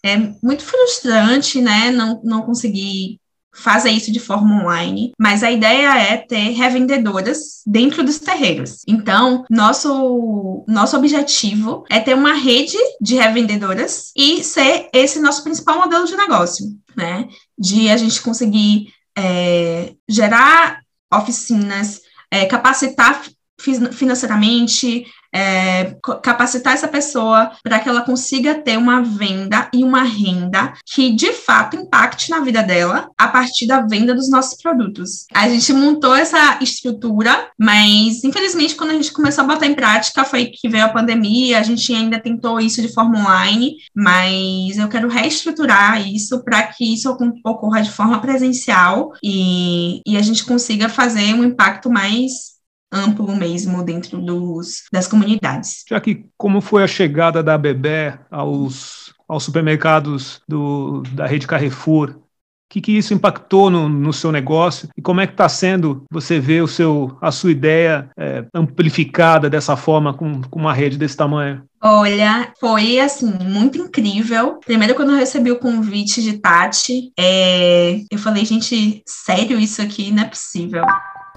é, 0.02 0.18
muito 0.42 0.64
frustrante, 0.64 1.62
né? 1.62 1.92
Não, 1.92 2.22
não 2.24 2.42
conseguir 2.44 3.20
fazer 3.54 3.92
isso 3.92 4.12
de 4.12 4.20
forma 4.20 4.62
online, 4.62 5.12
mas 5.20 5.44
a 5.44 5.52
ideia 5.52 5.96
é 5.98 6.18
ter 6.18 6.50
revendedoras 6.52 7.62
dentro 7.66 8.04
dos 8.04 8.18
terreiros. 8.18 8.82
Então, 8.88 9.46
nosso 9.50 10.66
nosso 10.68 10.98
objetivo 10.98 11.86
é 11.90 12.00
ter 12.00 12.16
uma 12.16 12.34
rede 12.34 12.78
de 13.00 13.16
revendedoras 13.16 14.12
e 14.18 14.44
ser 14.44 14.90
esse 14.94 15.20
nosso 15.20 15.44
principal 15.44 15.78
modelo 15.78 16.06
de 16.06 16.16
negócio, 16.16 16.66
né? 16.96 17.28
De 17.58 17.90
a 17.90 17.98
gente 17.98 18.22
conseguir 18.22 18.88
é, 19.16 19.94
gerar 20.10 20.82
oficinas, 21.14 22.02
é, 22.32 22.46
capacitar 22.46 23.22
financeiramente, 23.92 25.06
é, 25.34 25.96
capacitar 26.22 26.74
essa 26.74 26.88
pessoa 26.88 27.52
para 27.64 27.80
que 27.80 27.90
ela 27.90 28.02
consiga 28.02 28.56
ter 28.56 28.78
uma 28.78 29.02
venda 29.02 29.70
e 29.74 29.84
uma 29.84 30.04
renda 30.04 30.74
que 30.86 31.12
de 31.12 31.34
fato 31.34 31.76
impacte 31.76 32.30
na 32.30 32.40
vida 32.40 32.62
dela 32.62 33.10
a 33.18 33.28
partir 33.28 33.66
da 33.66 33.82
venda 33.82 34.14
dos 34.14 34.30
nossos 34.30 34.62
produtos. 34.62 35.26
A 35.34 35.50
gente 35.50 35.74
montou 35.74 36.16
essa 36.16 36.60
estrutura, 36.62 37.48
mas 37.58 38.24
infelizmente 38.24 38.76
quando 38.76 38.92
a 38.92 38.94
gente 38.94 39.12
começou 39.12 39.44
a 39.44 39.48
botar 39.48 39.66
em 39.66 39.74
prática 39.74 40.24
foi 40.24 40.46
que 40.46 40.70
veio 40.70 40.86
a 40.86 40.90
pandemia, 40.90 41.60
a 41.60 41.64
gente 41.64 41.94
ainda 41.94 42.20
tentou 42.20 42.60
isso 42.60 42.82
de 42.82 42.94
forma 42.94 43.20
online, 43.20 43.78
mas 43.96 44.78
eu 44.78 44.88
quero 44.88 45.08
reestruturar 45.08 46.08
isso 46.08 46.44
para 46.44 46.64
que 46.64 46.94
isso 46.94 47.10
ocorra 47.44 47.82
de 47.82 47.92
forma 47.92 48.20
presencial 48.22 49.12
e, 49.24 50.02
e 50.06 50.18
a 50.18 50.22
gente 50.22 50.46
consiga 50.46 50.88
fazer 50.90 51.34
um 51.34 51.44
impacto 51.44 51.90
mais 51.90 52.53
amplo 52.94 53.36
mesmo 53.36 53.84
dentro 53.84 54.22
dos, 54.22 54.84
das 54.92 55.08
comunidades. 55.08 55.84
Já 55.90 56.00
que 56.00 56.26
como 56.38 56.62
foi 56.62 56.84
a 56.84 56.88
chegada 56.88 57.42
da 57.42 57.58
Bebé 57.58 58.20
aos, 58.30 59.14
aos 59.28 59.44
supermercados 59.44 60.42
do, 60.48 61.02
da 61.14 61.26
rede 61.26 61.48
Carrefour, 61.48 62.12
o 62.12 62.24
que, 62.74 62.82
que 62.82 62.92
isso 62.98 63.14
impactou 63.14 63.70
no, 63.70 63.88
no, 63.88 64.12
seu 64.12 64.32
negócio 64.32 64.90
e 64.98 65.02
como 65.02 65.22
é 65.22 65.28
que 65.28 65.34
está 65.34 65.48
sendo 65.48 66.04
você 66.12 66.40
ver 66.40 66.64
o 66.64 66.68
seu, 66.68 67.16
a 67.22 67.32
sua 67.32 67.52
ideia 67.52 68.10
é, 68.18 68.46
amplificada 68.52 69.48
dessa 69.48 69.78
forma 69.78 70.12
com, 70.12 70.42
com 70.42 70.60
uma 70.60 70.74
rede 70.74 70.98
desse 70.98 71.16
tamanho? 71.16 71.64
Olha, 71.80 72.52
foi 72.60 73.00
assim, 73.00 73.32
muito 73.44 73.78
incrível. 73.78 74.60
Primeiro, 74.66 74.96
quando 74.96 75.12
eu 75.12 75.18
recebi 75.18 75.52
o 75.52 75.60
convite 75.60 76.24
de 76.24 76.40
Tati, 76.40 77.12
é, 77.20 78.00
eu 78.10 78.18
falei, 78.18 78.44
gente, 78.44 79.04
sério 79.06 79.60
isso 79.60 79.82
aqui? 79.82 80.10
Não 80.10 80.24
é 80.24 80.28
possível. 80.28 80.84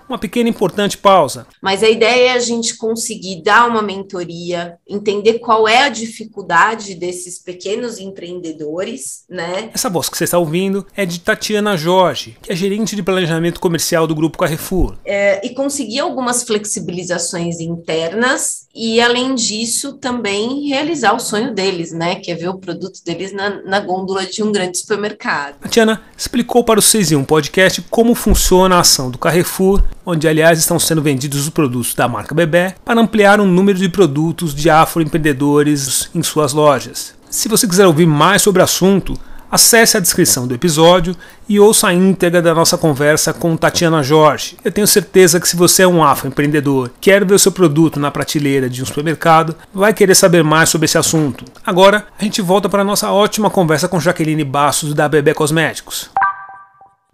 Uma 0.09 0.19
pequena 0.19 0.49
e 0.49 0.51
importante 0.51 0.99
pausa. 0.99 1.47
Mas 1.61 1.83
a 1.83 1.89
ideia 1.89 2.31
é 2.31 2.33
a 2.33 2.39
gente 2.39 2.77
conseguir 2.77 3.43
dar 3.43 3.69
uma 3.69 3.83
mentoria, 3.83 4.79
entender 4.89 5.39
qual 5.39 5.69
é 5.69 5.83
a 5.83 5.89
dificuldade 5.89 6.95
desses 6.95 7.39
pequenos 7.39 7.99
empreendedores, 7.99 9.25
né? 9.29 9.71
Essa 9.75 9.91
voz 9.91 10.09
que 10.09 10.17
você 10.17 10.25
está 10.25 10.39
ouvindo 10.39 10.87
é 10.97 11.05
de 11.05 11.21
Tatiana 11.21 11.77
Jorge, 11.77 12.37
que 12.43 12.53
é 12.53 12.57
gerente 12.57 12.97
de 12.97 13.03
planejamento 13.03 13.61
comercial 13.61 14.07
do 14.07 14.15
Grupo 14.15 14.39
Carrefour. 14.39 14.97
É, 15.05 15.45
e 15.47 15.51
conseguir 15.55 16.01
algumas 16.01 16.43
flexibilizações 16.43 17.61
internas 17.61 18.67
e, 18.75 19.01
além 19.01 19.35
disso, 19.35 19.95
também 19.95 20.69
realizar 20.69 21.15
o 21.15 21.21
sonho 21.21 21.55
deles, 21.55 21.93
né? 21.93 22.17
Que 22.17 22.31
é 22.31 22.35
ver 22.35 22.49
o 22.49 22.59
produto 22.59 23.01
deles 23.05 23.33
na, 23.33 23.63
na 23.63 23.81
gôndola 23.81 24.27
de 24.27 24.43
um 24.43 24.53
grande 24.53 24.79
supermercado. 24.79 25.61
Tatiana 25.61 26.03
explicou 26.17 26.63
para 26.63 26.79
o 26.79 26.83
6 26.83 27.13
e 27.13 27.17
1 27.17 27.25
Podcast 27.25 27.83
como 27.91 28.15
funciona 28.15 28.77
a 28.77 28.81
ação 28.81 29.11
do 29.11 29.19
Carrefour, 29.19 29.83
onde, 30.07 30.29
aliás, 30.29 30.59
estão 30.59 30.79
sendo 30.79 31.03
vendidos 31.03 31.41
os 31.41 31.51
produtos 31.51 31.95
da 31.95 32.09
marca 32.09 32.35
Bebé, 32.35 32.77
para 32.85 33.01
ampliar 33.01 33.41
o 33.41 33.45
número 33.45 33.77
de 33.77 33.89
produtos 33.89 34.55
de 34.55 34.71
afroempreendedores 34.71 36.09
em 36.15 36.23
suas 36.23 36.53
lojas. 36.53 37.15
Se 37.29 37.49
você 37.49 37.67
quiser 37.67 37.87
ouvir 37.87 38.07
mais 38.07 38.41
sobre 38.41 38.63
o 38.63 38.65
assunto, 38.65 39.19
Acesse 39.51 39.97
a 39.97 40.01
descrição 40.01 40.47
do 40.47 40.55
episódio 40.55 41.15
e 41.49 41.61
ouça 41.61 41.87
a 41.87 41.95
íntegra 41.95 42.43
da 42.43 42.53
nossa 42.53 42.77
conversa 42.77 43.33
com 43.33 43.57
Tatiana 43.57 44.03
Jorge. 44.03 44.57
Eu 44.65 44.73
tenho 44.73 44.87
certeza 44.89 45.39
que 45.39 45.49
se 45.49 45.57
você 45.57 45.85
é 45.85 45.87
um 45.87 46.03
afroempreendedor, 46.03 46.91
quer 47.01 47.25
ver 47.25 47.35
o 47.35 47.39
seu 47.39 47.53
produto 47.53 48.01
na 48.01 48.11
prateleira 48.11 48.69
de 48.69 48.83
um 48.83 48.87
supermercado, 48.87 49.55
vai 49.73 49.95
querer 49.95 50.17
saber 50.17 50.43
mais 50.43 50.69
sobre 50.69 50.87
esse 50.87 50.99
assunto. 50.99 51.45
Agora, 51.65 52.07
a 52.19 52.25
gente 52.25 52.43
volta 52.43 52.69
para 52.69 52.83
a 52.83 52.85
nossa 52.85 53.13
ótima 53.13 53.49
conversa 53.49 53.87
com 53.87 54.01
Jaqueline 54.01 54.45
Bastos 54.45 54.93
da 54.93 55.09
Bebê 55.09 55.33
Cosméticos 55.33 56.11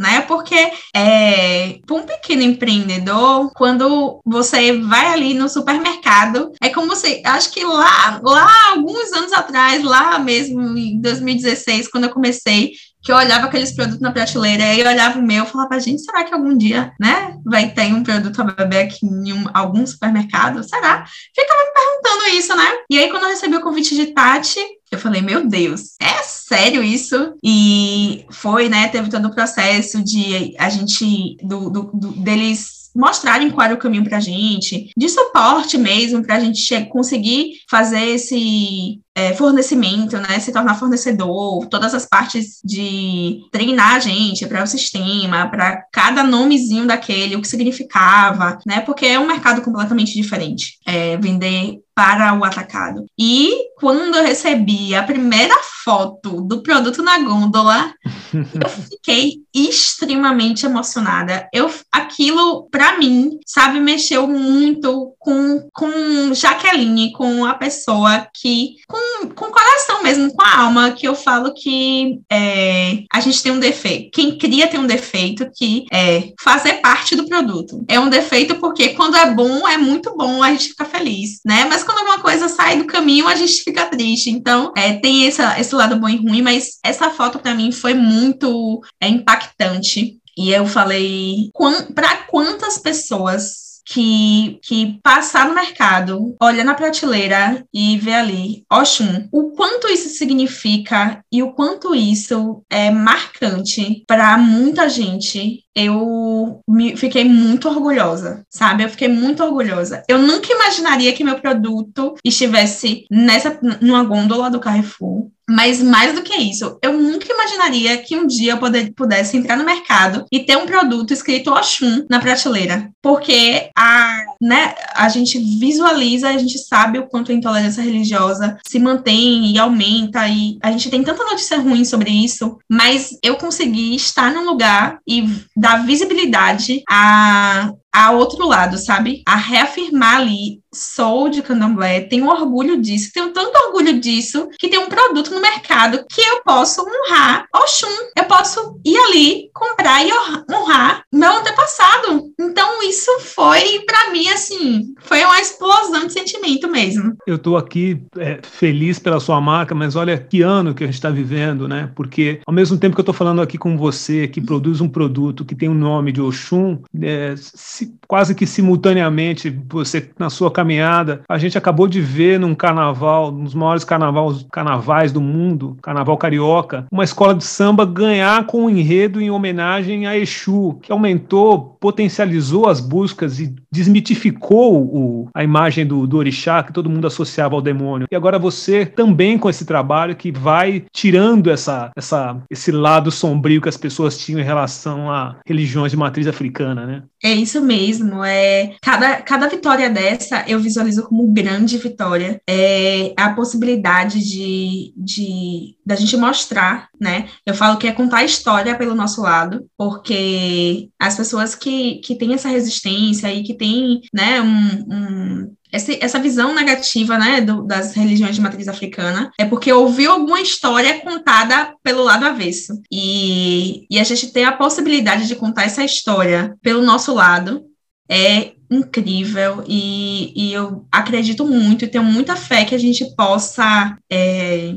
né? 0.01 0.23
Porque 0.23 0.73
é, 0.95 1.79
para 1.87 1.97
um 1.97 2.03
pequeno 2.03 2.43
empreendedor, 2.43 3.51
quando 3.55 4.21
você 4.25 4.79
vai 4.81 5.07
ali 5.07 5.35
no 5.35 5.49
supermercado, 5.49 6.53
é 6.61 6.69
como 6.69 6.89
você, 6.89 7.23
acho 7.25 7.53
que 7.53 7.65
lá, 7.65 8.21
lá 8.23 8.71
alguns 8.71 9.13
anos 9.13 9.33
atrás, 9.33 9.83
lá 9.83 10.19
mesmo 10.19 10.77
em 10.77 11.01
2016, 11.01 11.89
quando 11.89 12.05
eu 12.05 12.11
comecei, 12.11 12.73
que 13.03 13.11
eu 13.11 13.17
olhava 13.17 13.47
aqueles 13.47 13.73
produtos 13.73 14.01
na 14.01 14.13
prateleira, 14.13 14.77
eu 14.77 14.89
olhava 14.89 15.19
o 15.19 15.23
meu 15.23 15.45
e 15.45 15.47
falava, 15.47 15.81
gente, 15.81 16.03
será 16.03 16.23
que 16.23 16.33
algum 16.33 16.57
dia, 16.57 16.93
né, 17.01 17.37
vai 17.45 17.69
ter 17.71 17.93
um 17.93 18.03
produto 18.03 18.41
a 18.41 18.45
bebê 18.45 18.83
aqui 18.83 19.05
em 19.05 19.33
um, 19.33 19.45
algum 19.53 19.85
supermercado? 19.85 20.63
Será? 20.63 21.05
Ficava 21.35 21.61
me 21.65 21.73
perguntando 21.73 22.39
isso, 22.39 22.55
né? 22.55 22.79
E 22.89 22.99
aí, 22.99 23.11
quando 23.11 23.25
eu 23.25 23.31
recebi 23.31 23.57
o 23.57 23.61
convite 23.61 23.97
de 23.97 24.07
Tati, 24.07 24.61
eu 24.93 24.99
falei, 24.99 25.23
meu 25.23 25.49
Deus, 25.49 25.95
é 26.01 26.23
sério 26.23 26.83
isso? 26.83 27.35
E 27.43 28.27
foi, 28.31 28.69
né, 28.69 28.89
teve 28.89 29.09
todo 29.09 29.27
o 29.27 29.35
processo 29.35 30.05
de 30.05 30.55
a 30.59 30.69
gente, 30.69 31.39
do, 31.43 31.71
do, 31.71 31.91
do 31.95 32.13
deles 32.13 32.83
mostrarem 32.95 33.51
qual 33.51 33.65
era 33.65 33.75
o 33.75 33.79
caminho 33.79 34.05
para 34.05 34.19
a 34.19 34.21
gente, 34.21 34.91
de 34.95 35.09
suporte 35.09 35.79
mesmo, 35.79 36.23
para 36.23 36.37
a 36.37 36.41
gente 36.41 36.85
conseguir 36.87 37.55
fazer 37.71 38.03
esse 38.03 39.01
é, 39.15 39.35
fornecimento, 39.35 40.17
né, 40.17 40.39
se 40.41 40.53
tornar 40.53 40.79
fornecedor, 40.79 41.67
todas 41.67 41.95
as 41.95 42.07
partes 42.07 42.61
de 42.65 43.41
treinar 43.51 43.97
a 43.97 43.99
gente 43.99 44.47
para 44.47 44.63
o 44.63 44.67
sistema, 44.67 45.49
para 45.49 45.83
cada 45.93 46.23
nomezinho 46.23 46.87
daquele, 46.87 47.37
o 47.37 47.41
que 47.41 47.49
significava, 47.49 48.59
né, 48.67 48.81
porque 48.81 49.07
é 49.07 49.19
um 49.19 49.27
mercado 49.27 49.61
completamente 49.63 50.15
diferente, 50.15 50.79
é, 50.87 51.17
vender 51.19 51.81
para 51.95 52.33
o 52.35 52.45
atacado. 52.45 53.05
E 53.19 53.53
quando 53.79 54.17
eu 54.17 54.25
recebi 54.25 54.95
a 54.95 55.03
primeira 55.03 55.55
foto 55.85 56.41
do 56.41 56.63
produto 56.63 57.03
na 57.03 57.19
gôndola, 57.19 57.93
eu 58.33 58.69
fiquei 58.91 59.43
extremamente 59.55 60.65
emocionada. 60.65 61.49
Eu, 61.53 61.71
aquilo, 61.91 62.69
para 62.71 62.97
mim, 62.99 63.39
sabe, 63.47 63.79
mexeu 63.79 64.27
muito 64.27 65.15
com, 65.23 65.69
com 65.73 66.35
Jaqueline, 66.35 67.13
com 67.13 67.45
a 67.45 67.55
pessoa 67.55 68.27
que, 68.35 68.77
com, 68.89 69.29
com 69.29 69.45
o 69.47 69.53
coração 69.53 70.03
mesmo, 70.03 70.35
com 70.35 70.43
a 70.43 70.61
alma, 70.63 70.91
que 70.93 71.07
eu 71.07 71.15
falo 71.15 71.55
que 71.55 72.21
é, 72.31 73.05
a 73.13 73.21
gente 73.21 73.43
tem 73.43 73.53
um 73.53 73.61
defeito. 73.61 74.11
Quem 74.13 74.37
cria 74.37 74.67
tem 74.67 74.81
um 74.81 74.87
defeito 74.87 75.49
que 75.55 75.87
é 75.93 76.33
fazer 76.41 76.75
parte 76.75 77.15
do 77.15 77.27
produto. 77.27 77.85
É 77.89 78.01
um 78.01 78.11
defeito 78.11 78.57
porque 78.57 78.91
quando 78.91 79.17
é 79.17 79.33
bom, 79.33 79.67
é 79.67 79.79
muito 79.79 80.15
bom, 80.17 80.43
a 80.43 80.51
gente 80.51 80.71
fica 80.71 80.85
feliz, 80.85 81.41
né? 81.45 81.65
Mas 81.67 81.85
quando 81.85 81.99
alguma 81.99 82.19
coisa 82.19 82.49
sai 82.49 82.77
do 82.77 82.85
caminho, 82.85 83.29
a 83.29 83.37
gente 83.37 83.63
fica 83.63 83.87
triste. 83.87 84.31
Então, 84.31 84.73
é, 84.77 84.95
tem 84.95 85.27
essa, 85.27 85.59
esse 85.61 85.75
lado 85.75 85.97
bom 85.97 86.09
e 86.09 86.17
ruim, 86.17 86.43
mas 86.43 86.79
essa 86.83 87.11
foto 87.11 87.39
para 87.39 87.55
mim 87.55 87.71
foi 87.71 87.95
muito 87.95 88.81
é, 89.01 89.09
impactante. 89.09 90.19
E 90.37 90.51
eu 90.51 90.67
falei, 90.67 91.51
para 91.95 92.17
quantas 92.25 92.79
pessoas 92.79 93.72
que, 93.85 94.59
que 94.63 95.01
passar 95.03 95.49
no 95.49 95.55
mercado, 95.55 96.37
olha 96.41 96.65
na 96.65 96.75
prateleira 96.75 97.65
e 97.73 97.99
vê 97.99 98.15
ali, 98.15 98.65
Oxum, 98.71 99.29
o 99.33 99.51
quanto 99.53 99.89
isso 99.89 100.09
significa 100.09 101.25
e 101.33 101.43
o 101.43 101.53
quanto 101.53 101.95
isso 101.95 102.63
é 102.71 102.91
marcante 102.91 104.05
para 104.07 104.37
muita 104.39 104.89
gente. 104.89 105.65
Eu 105.75 106.61
me, 106.69 106.97
fiquei 106.97 107.25
muito 107.25 107.69
orgulhosa, 107.69 108.45
sabe? 108.51 108.85
Eu 108.85 108.91
fiquei 108.91 109.09
muito 109.09 109.43
orgulhosa. 109.43 110.03
Eu 110.07 110.19
nunca 110.19 110.53
imaginaria 110.53 111.13
que 111.13 111.25
meu 111.25 111.41
produto 111.41 112.15
estivesse 112.25 113.07
nessa 113.11 113.59
numa 113.81 114.05
gôndola 114.05 114.51
do 114.51 114.61
Carrefour. 114.61 115.31
Mas 115.49 115.83
mais 115.83 116.15
do 116.15 116.23
que 116.23 116.35
isso, 116.35 116.79
eu 116.83 116.93
nunca 116.93 117.33
imaginaria 117.33 117.99
que 117.99 118.17
um 118.17 118.27
dia 118.27 118.53
eu 118.53 118.59
poder, 118.59 118.93
pudesse 118.95 119.37
entrar 119.37 119.57
no 119.57 119.65
mercado 119.65 120.25
e 120.31 120.41
ter 120.41 120.57
um 120.57 120.67
produto 120.67 121.13
escrito 121.13 121.51
Oxum 121.51 122.07
na 122.09 122.21
prateleira. 122.21 122.91
Porque 123.03 123.71
a, 123.77 124.25
né, 124.41 124.75
a 124.95 125.09
gente 125.09 125.39
visualiza, 125.39 126.29
a 126.29 126.39
gente 126.39 126.59
sabe 126.59 126.99
o 126.99 127.07
quanto 127.07 127.33
a 127.33 127.35
intolerância 127.35 127.83
religiosa 127.83 128.59
se 128.67 128.79
mantém 128.79 129.53
e 129.53 129.59
aumenta, 129.59 130.27
e 130.29 130.59
a 130.63 130.71
gente 130.71 130.91
tem 130.91 131.03
tanta 131.03 131.25
notícia 131.25 131.59
ruim 131.59 131.85
sobre 131.85 132.11
isso, 132.11 132.59
mas 132.71 133.11
eu 133.23 133.37
consegui 133.37 133.95
estar 133.95 134.33
num 134.33 134.45
lugar 134.45 134.99
e 135.07 135.29
dar 135.57 135.85
visibilidade 135.85 136.83
a, 136.89 137.73
a 137.93 138.11
outro 138.13 138.47
lado, 138.47 138.79
sabe? 138.79 139.23
A 139.27 139.37
reafirmar 139.37 140.17
ali, 140.17 140.61
sou 140.73 141.29
de 141.29 141.43
candomblé, 141.43 142.01
tenho 142.01 142.27
orgulho 142.27 142.81
disso, 142.81 143.11
tenho 143.13 143.31
tanto 143.33 143.57
orgulho 143.67 144.01
disso, 144.01 144.49
que 144.59 144.69
tem 144.69 144.79
um 144.79 144.89
produto 144.89 145.33
no 145.33 145.41
mercado 145.41 146.05
que 146.11 146.21
eu 146.21 146.43
posso 146.43 146.83
honrar 146.83 147.47
Oxum, 147.55 147.89
eu 148.17 148.25
posso 148.25 148.81
ir 148.85 148.97
ali, 148.97 149.51
comprar 149.53 150.05
e 150.07 150.11
honrar 150.51 151.05
meu 151.13 151.37
antepassado. 151.37 152.33
Então, 152.41 152.83
isso 152.83 153.11
foi, 153.21 153.81
para 153.81 154.11
mim, 154.11 154.29
assim, 154.29 154.95
foi 155.01 155.23
uma 155.25 155.41
explosão 155.41 156.07
de 156.07 156.13
sentimento 156.13 156.71
mesmo. 156.71 157.15
Eu 157.27 157.39
tô 157.39 157.57
aqui 157.57 158.03
é, 158.17 158.41
feliz 158.43 158.99
pela 158.99 159.21
sua 159.21 159.41
marca, 159.41 159.75
mas 159.75 159.97
olha 159.97 160.17
que 160.17 160.41
ano 160.41 160.75
que 160.75 160.83
a 160.83 160.87
gente 160.87 160.95
está 160.95 161.11
vivendo, 161.11 161.69
né? 161.69 161.91
Porque, 161.95 162.41
ao 162.47 162.55
mesmo 162.55 162.79
tempo 162.79 162.95
que 162.95 163.01
eu 163.01 163.05
tô 163.05 163.13
falando 163.13 163.43
aqui 163.43 163.59
com 163.59 163.77
você, 163.77 164.27
que 164.27 164.41
produz 164.41 164.81
um 164.81 164.89
produto 164.89 165.45
que 165.45 165.55
tem 165.55 165.69
o 165.69 165.75
nome 165.75 166.13
de 166.13 166.21
Oxum, 166.21 166.79
é, 167.01 167.35
se 167.37 167.82
quase 168.07 168.35
que 168.35 168.47
simultaneamente, 168.47 169.49
você 169.69 170.11
na 170.19 170.29
sua 170.29 170.51
caminhada, 170.51 171.23
a 171.29 171.39
gente 171.39 171.57
acabou 171.57 171.89
de 171.89 172.01
ver 172.01 172.39
num 172.39 172.55
carnaval, 172.55 173.33
nos 173.33 173.55
maiores 173.55 173.85
carnavais, 173.85 174.47
carnavais 174.53 175.13
do 175.13 175.21
mundo, 175.21 175.77
carnaval 175.83 176.19
carioca, 176.19 176.87
uma 176.93 177.05
escola 177.05 177.35
de 177.35 177.45
samba 177.45 177.87
ganhar 177.87 178.47
com 178.47 178.65
um 178.65 178.71
enredo 178.71 179.21
em 179.21 179.31
homenagem 179.31 180.07
a 180.07 180.17
Exu, 180.17 180.79
que 180.83 180.93
aumentou, 180.93 181.77
potencializou 181.81 182.69
as 182.69 182.81
buscas 182.81 183.41
e 183.41 183.55
desmitificou 183.73 184.83
o, 184.83 185.29
a 185.35 185.43
imagem 185.43 185.87
do, 185.87 186.07
do 186.07 186.19
orixá 186.19 186.63
que 186.63 186.73
todo 186.73 186.91
mundo 186.91 187.07
associava 187.07 187.55
ao 187.55 187.63
demônio. 187.63 188.07
E 188.11 188.15
agora 188.17 188.39
você 188.39 188.85
também 188.85 189.39
com 189.39 189.49
esse 189.49 189.65
trabalho 189.65 190.15
que 190.15 190.31
vai 190.31 190.85
tirando 190.93 191.51
essa, 191.51 191.91
essa, 191.97 192.37
esse 192.51 192.71
lado 192.71 193.11
sombrio 193.11 193.61
que 193.61 193.69
as 193.69 193.77
pessoas 193.77 194.19
tinham 194.19 194.41
em 194.41 194.45
relação 194.45 195.11
a 195.11 195.37
religiões 195.47 195.93
de 195.93 195.97
matriz 195.97 196.27
africana, 196.27 196.87
né? 196.87 197.03
É 197.25 197.33
isso 197.33 197.61
mesmo. 197.63 198.25
É 198.25 198.77
cada, 198.83 199.23
cada 199.23 199.49
vitória 199.49 199.89
dessa 199.89 200.45
eu 200.49 200.59
visualizo 200.59 201.05
como 201.05 201.33
grande 201.33 201.79
vitória. 201.79 202.41
É 202.49 203.15
a 203.17 203.33
possibilidade 203.33 204.19
de, 204.21 204.93
de 204.97 205.77
da 205.87 205.95
gente 205.95 206.17
mostrar, 206.17 206.89
né? 207.01 207.29
Eu 207.47 207.55
falo 207.55 207.79
que 207.79 207.87
é 207.87 207.93
contar 207.93 208.19
a 208.19 208.25
história 208.25 208.77
pelo 208.77 208.95
nosso 208.95 209.23
lado, 209.23 209.67
porque 209.77 210.91
as 210.99 211.17
pessoas 211.17 211.55
que, 211.55 211.97
que 211.97 212.17
têm 212.17 212.35
essa 212.35 212.49
resistência 212.49 213.33
e 213.33 213.43
que 213.43 213.55
têm, 213.55 214.01
né, 214.13 214.41
um, 214.41 214.85
um 214.91 215.55
essa 215.73 216.19
visão 216.19 216.55
negativa 216.55 217.19
né, 217.19 217.41
do, 217.41 217.63
das 217.63 217.95
religiões 217.95 218.37
de 218.37 218.43
matriz 218.43 218.69
africana 218.69 219.31
é 219.39 219.45
porque 219.45 219.73
ouviu 219.73 220.13
alguma 220.13 220.41
história 220.41 221.01
contada 221.01 221.75
pelo 221.83 222.05
lado 222.05 222.27
avesso. 222.27 222.81
E, 222.93 223.87
e 223.91 223.99
a 223.99 224.05
gente 224.05 224.33
ter 224.33 224.45
a 224.45 224.53
possibilidade 224.53 225.27
de 225.27 225.35
contar 225.35 225.65
essa 225.65 225.83
história 225.83 226.55
pelo 226.63 226.83
nosso 226.83 227.15
lado 227.15 227.65
é 228.09 228.53
incrível 228.71 229.63
e, 229.67 230.33
e, 230.35 230.53
eu 230.53 230.87
acredito 230.91 231.47
muito 231.47 231.85
e 231.85 231.89
tenho 231.89 232.05
muita 232.05 232.35
fé 232.35 232.65
que 232.65 232.75
a 232.75 232.79
gente 232.79 233.05
possa 233.15 233.97
é, 234.11 234.75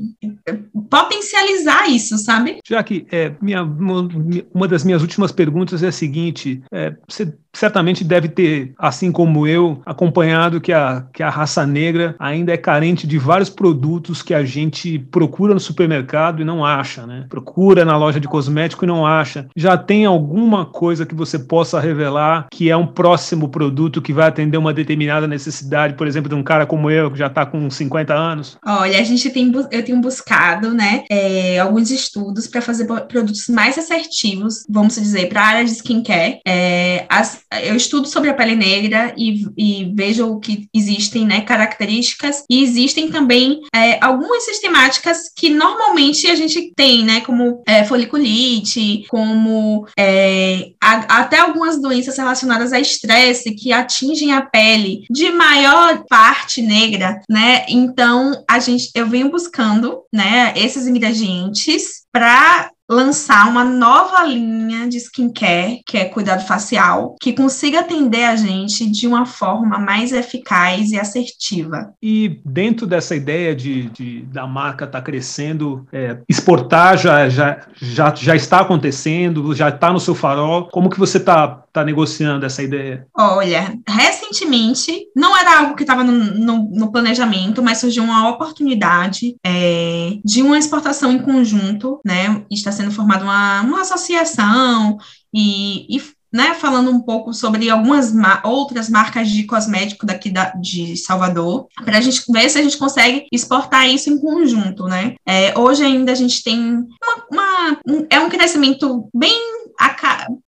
potencializar 0.89 1.88
isso, 1.89 2.17
sabe? 2.17 2.60
Já 2.67 2.84
que 2.84 3.05
é, 3.12 3.34
minha, 3.41 3.63
uma 3.63 4.67
das 4.67 4.84
minhas 4.84 5.01
últimas 5.01 5.31
perguntas 5.31 5.81
é 5.81 5.88
a 5.88 5.93
seguinte: 5.93 6.62
é, 6.71 6.95
você 7.08 7.34
certamente 7.57 8.03
deve 8.03 8.27
ter, 8.27 8.73
assim 8.77 9.11
como 9.11 9.47
eu, 9.47 9.81
acompanhado 9.85 10.61
que 10.61 10.73
a, 10.73 11.05
que 11.13 11.23
a 11.23 11.29
raça 11.29 11.65
negra 11.65 12.15
ainda 12.19 12.53
é 12.53 12.57
carente 12.57 13.07
de 13.07 13.17
vários 13.17 13.49
produtos 13.49 14.21
que 14.21 14.33
a 14.33 14.43
gente 14.43 14.99
procura 14.99 15.53
no 15.53 15.59
supermercado 15.59 16.41
e 16.41 16.45
não 16.45 16.65
acha, 16.65 17.05
né? 17.05 17.25
Procura 17.29 17.85
na 17.85 17.97
loja 17.97 18.19
de 18.19 18.27
cosmético 18.27 18.85
e 18.85 18.87
não 18.87 19.05
acha. 19.05 19.47
Já 19.55 19.77
tem 19.77 20.05
alguma 20.05 20.65
coisa 20.65 21.05
que 21.05 21.15
você 21.15 21.39
possa 21.39 21.79
revelar 21.79 22.47
que 22.51 22.69
é 22.69 22.77
um 22.77 22.87
próximo 22.87 23.49
produto 23.49 24.01
que 24.01 24.13
vai 24.13 24.27
atender 24.27 24.57
uma 24.57 24.73
determinada 24.73 25.27
necessidade, 25.27 25.95
por 25.95 26.07
exemplo, 26.07 26.29
de 26.29 26.35
um 26.35 26.43
cara 26.43 26.65
como 26.65 26.89
eu, 26.89 27.11
que 27.11 27.17
já 27.17 27.27
está 27.27 27.45
com 27.45 27.69
50 27.69 28.13
anos? 28.13 28.57
Olha, 28.65 28.99
a 28.99 29.03
gente 29.03 29.29
tem, 29.29 29.51
eu 29.71 29.83
tenho 29.83 29.99
buscado, 30.01 30.73
né, 30.73 31.03
é, 31.09 31.59
alguns 31.59 31.91
estudos 31.91 32.47
para 32.47 32.61
fazer 32.61 32.85
produtos 32.85 33.47
mais 33.47 33.77
assertivos, 33.77 34.63
vamos 34.69 34.95
dizer, 34.95 35.29
para 35.29 35.41
a 35.41 35.45
área 35.45 35.65
de 35.65 35.71
skincare. 35.71 36.39
É, 36.47 37.05
as, 37.09 37.44
eu 37.63 37.75
estudo 37.75 38.08
sobre 38.08 38.29
a 38.29 38.34
pele 38.34 38.55
negra 38.55 39.13
e, 39.17 39.45
e 39.58 39.91
vejo 39.95 40.39
que 40.39 40.67
existem, 40.73 41.25
né, 41.25 41.41
características 41.41 42.43
e 42.49 42.63
existem 42.63 43.10
também 43.10 43.62
é, 43.73 44.03
algumas 44.03 44.43
sistemáticas 44.45 45.29
que 45.36 45.49
normalmente 45.49 46.27
a 46.27 46.36
gente 46.36 46.73
tem, 46.75 47.03
né, 47.03 47.21
como 47.21 47.63
é, 47.67 47.84
foliculite, 47.84 49.05
como 49.10 49.88
é, 49.97 50.71
a, 50.81 51.19
até 51.19 51.39
algumas 51.39 51.81
doenças 51.81 52.17
relacionadas 52.17 52.73
a 52.73 52.79
estresse 52.79 53.55
que 53.55 53.71
atingem 53.71 54.34
a 54.34 54.41
pele 54.41 55.05
de 55.10 55.31
maior 55.31 56.03
parte 56.10 56.62
negra, 56.62 57.21
né? 57.29 57.65
Então 57.69 58.43
a 58.49 58.60
gente, 58.60 58.89
eu 58.95 59.08
venho 59.08 59.29
buscando, 59.29 60.01
né, 60.13 60.53
esses 60.55 60.88
ingredientes 60.88 62.05
para 62.12 62.69
lançar 62.89 63.48
uma 63.50 63.63
nova 63.63 64.24
linha 64.24 64.88
de 64.88 64.98
skincare, 64.98 65.82
que 65.86 65.98
é 65.98 66.06
cuidado 66.06 66.45
facial, 66.45 67.15
que 67.19 67.34
consiga 67.34 67.80
atender 67.80 68.26
a 68.26 68.36
gente 68.36 68.89
de 68.89 69.08
uma 69.08 69.26
forma 69.26 69.80
mais 69.80 70.12
eficaz 70.12 70.91
e 70.91 71.00
assertiva. 71.00 71.93
E 72.02 72.39
dentro 72.45 72.86
dessa 72.86 73.15
ideia 73.15 73.56
de, 73.56 73.89
de 73.89 74.21
da 74.24 74.45
marca 74.45 74.86
estar 74.86 75.00
tá 75.00 75.04
crescendo, 75.04 75.88
é, 75.91 76.17
exportar 76.30 76.98
já, 76.98 77.28
já, 77.30 77.65
já, 77.76 78.13
já 78.13 78.36
está 78.36 78.60
acontecendo, 78.60 79.54
já 79.56 79.69
está 79.69 79.91
no 79.91 80.00
seu 80.00 80.13
farol, 80.13 80.67
como 80.71 80.89
que 80.89 81.00
você 81.00 81.17
está 81.17 81.65
tá 81.76 81.84
negociando 81.84 82.45
essa 82.45 82.63
ideia? 82.63 83.06
Olha, 83.17 83.78
recentemente, 83.88 85.08
não 85.13 85.38
era 85.38 85.60
algo 85.60 85.76
que 85.76 85.84
estava 85.84 86.06
no, 86.06 86.13
no, 86.13 86.69
no, 86.71 86.91
planejamento, 86.91 87.62
mas 87.62 87.80
surgiu 87.80 88.02
uma 88.04 88.30
oportunidade 88.30 89.36
é, 89.45 90.17
de 90.24 90.41
uma 90.41 90.58
exportação 90.58 91.12
em 91.12 91.19
conjunto, 91.19 92.00
né? 92.06 92.43
Está 92.50 92.71
sendo 92.75 92.91
formada 92.91 93.23
uma, 93.23 93.61
uma 93.61 93.81
associação 93.81 94.97
e, 95.33 95.97
e 95.97 96.01
né, 96.35 96.53
falando 96.53 96.91
um 96.91 96.99
pouco 96.99 97.33
sobre 97.33 97.69
algumas 97.69 98.11
ma 98.11 98.41
outras 98.43 98.89
marcas 98.89 99.29
de 99.29 99.45
cosmético 99.45 100.05
daqui 100.05 100.29
da, 100.29 100.49
de 100.49 100.97
Salvador, 100.97 101.67
para 101.85 101.97
a 101.97 102.01
gente 102.01 102.21
ver 102.29 102.49
se 102.49 102.57
a 102.57 102.61
gente 102.61 102.77
consegue 102.77 103.25
exportar 103.31 103.88
isso 103.88 104.09
em 104.09 104.19
conjunto, 104.19 104.83
né? 104.83 105.15
É, 105.25 105.57
hoje 105.57 105.85
ainda 105.85 106.11
a 106.11 106.15
gente 106.15 106.43
tem 106.43 106.59
uma, 106.59 107.25
uma 107.31 107.79
um, 107.88 108.05
é 108.09 108.19
um 108.19 108.29
crescimento 108.29 109.07
bem 109.15 109.39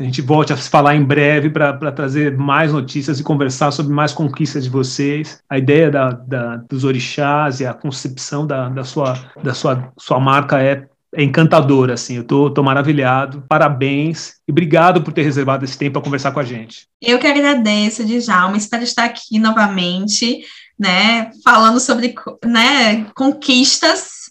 a 0.00 0.02
gente 0.02 0.22
volte 0.22 0.50
a 0.50 0.56
falar 0.56 0.96
em 0.96 1.04
breve 1.04 1.50
para 1.50 1.92
trazer 1.92 2.34
mais 2.38 2.72
notícias 2.72 3.20
e 3.20 3.22
conversar 3.22 3.70
sobre 3.70 3.92
mais 3.92 4.10
conquistas 4.10 4.64
de 4.64 4.70
vocês. 4.70 5.40
A 5.46 5.58
ideia 5.58 5.90
da, 5.90 6.12
da, 6.12 6.56
dos 6.56 6.84
orixás 6.84 7.60
e 7.60 7.66
a 7.66 7.74
concepção 7.74 8.46
da, 8.46 8.70
da, 8.70 8.82
sua, 8.82 9.12
da 9.42 9.52
sua, 9.52 9.92
sua 9.98 10.18
marca 10.18 10.58
é, 10.62 10.86
é 11.14 11.22
encantadora. 11.22 11.92
Assim. 11.92 12.16
Eu 12.16 12.24
tô, 12.24 12.48
tô 12.48 12.62
maravilhado. 12.62 13.44
Parabéns 13.46 14.36
e 14.48 14.52
obrigado 14.52 15.02
por 15.02 15.12
ter 15.12 15.22
reservado 15.22 15.66
esse 15.66 15.76
tempo 15.76 15.92
para 15.92 16.02
conversar 16.02 16.32
com 16.32 16.40
a 16.40 16.44
gente. 16.44 16.86
Eu 16.98 17.18
que 17.18 17.26
agradeço, 17.26 18.06
Djalma. 18.06 18.56
Espero 18.56 18.84
estar 18.84 19.04
aqui 19.04 19.38
novamente, 19.38 20.46
né, 20.78 21.30
falando 21.44 21.78
sobre 21.78 22.14
né, 22.42 23.04
conquistas 23.14 24.23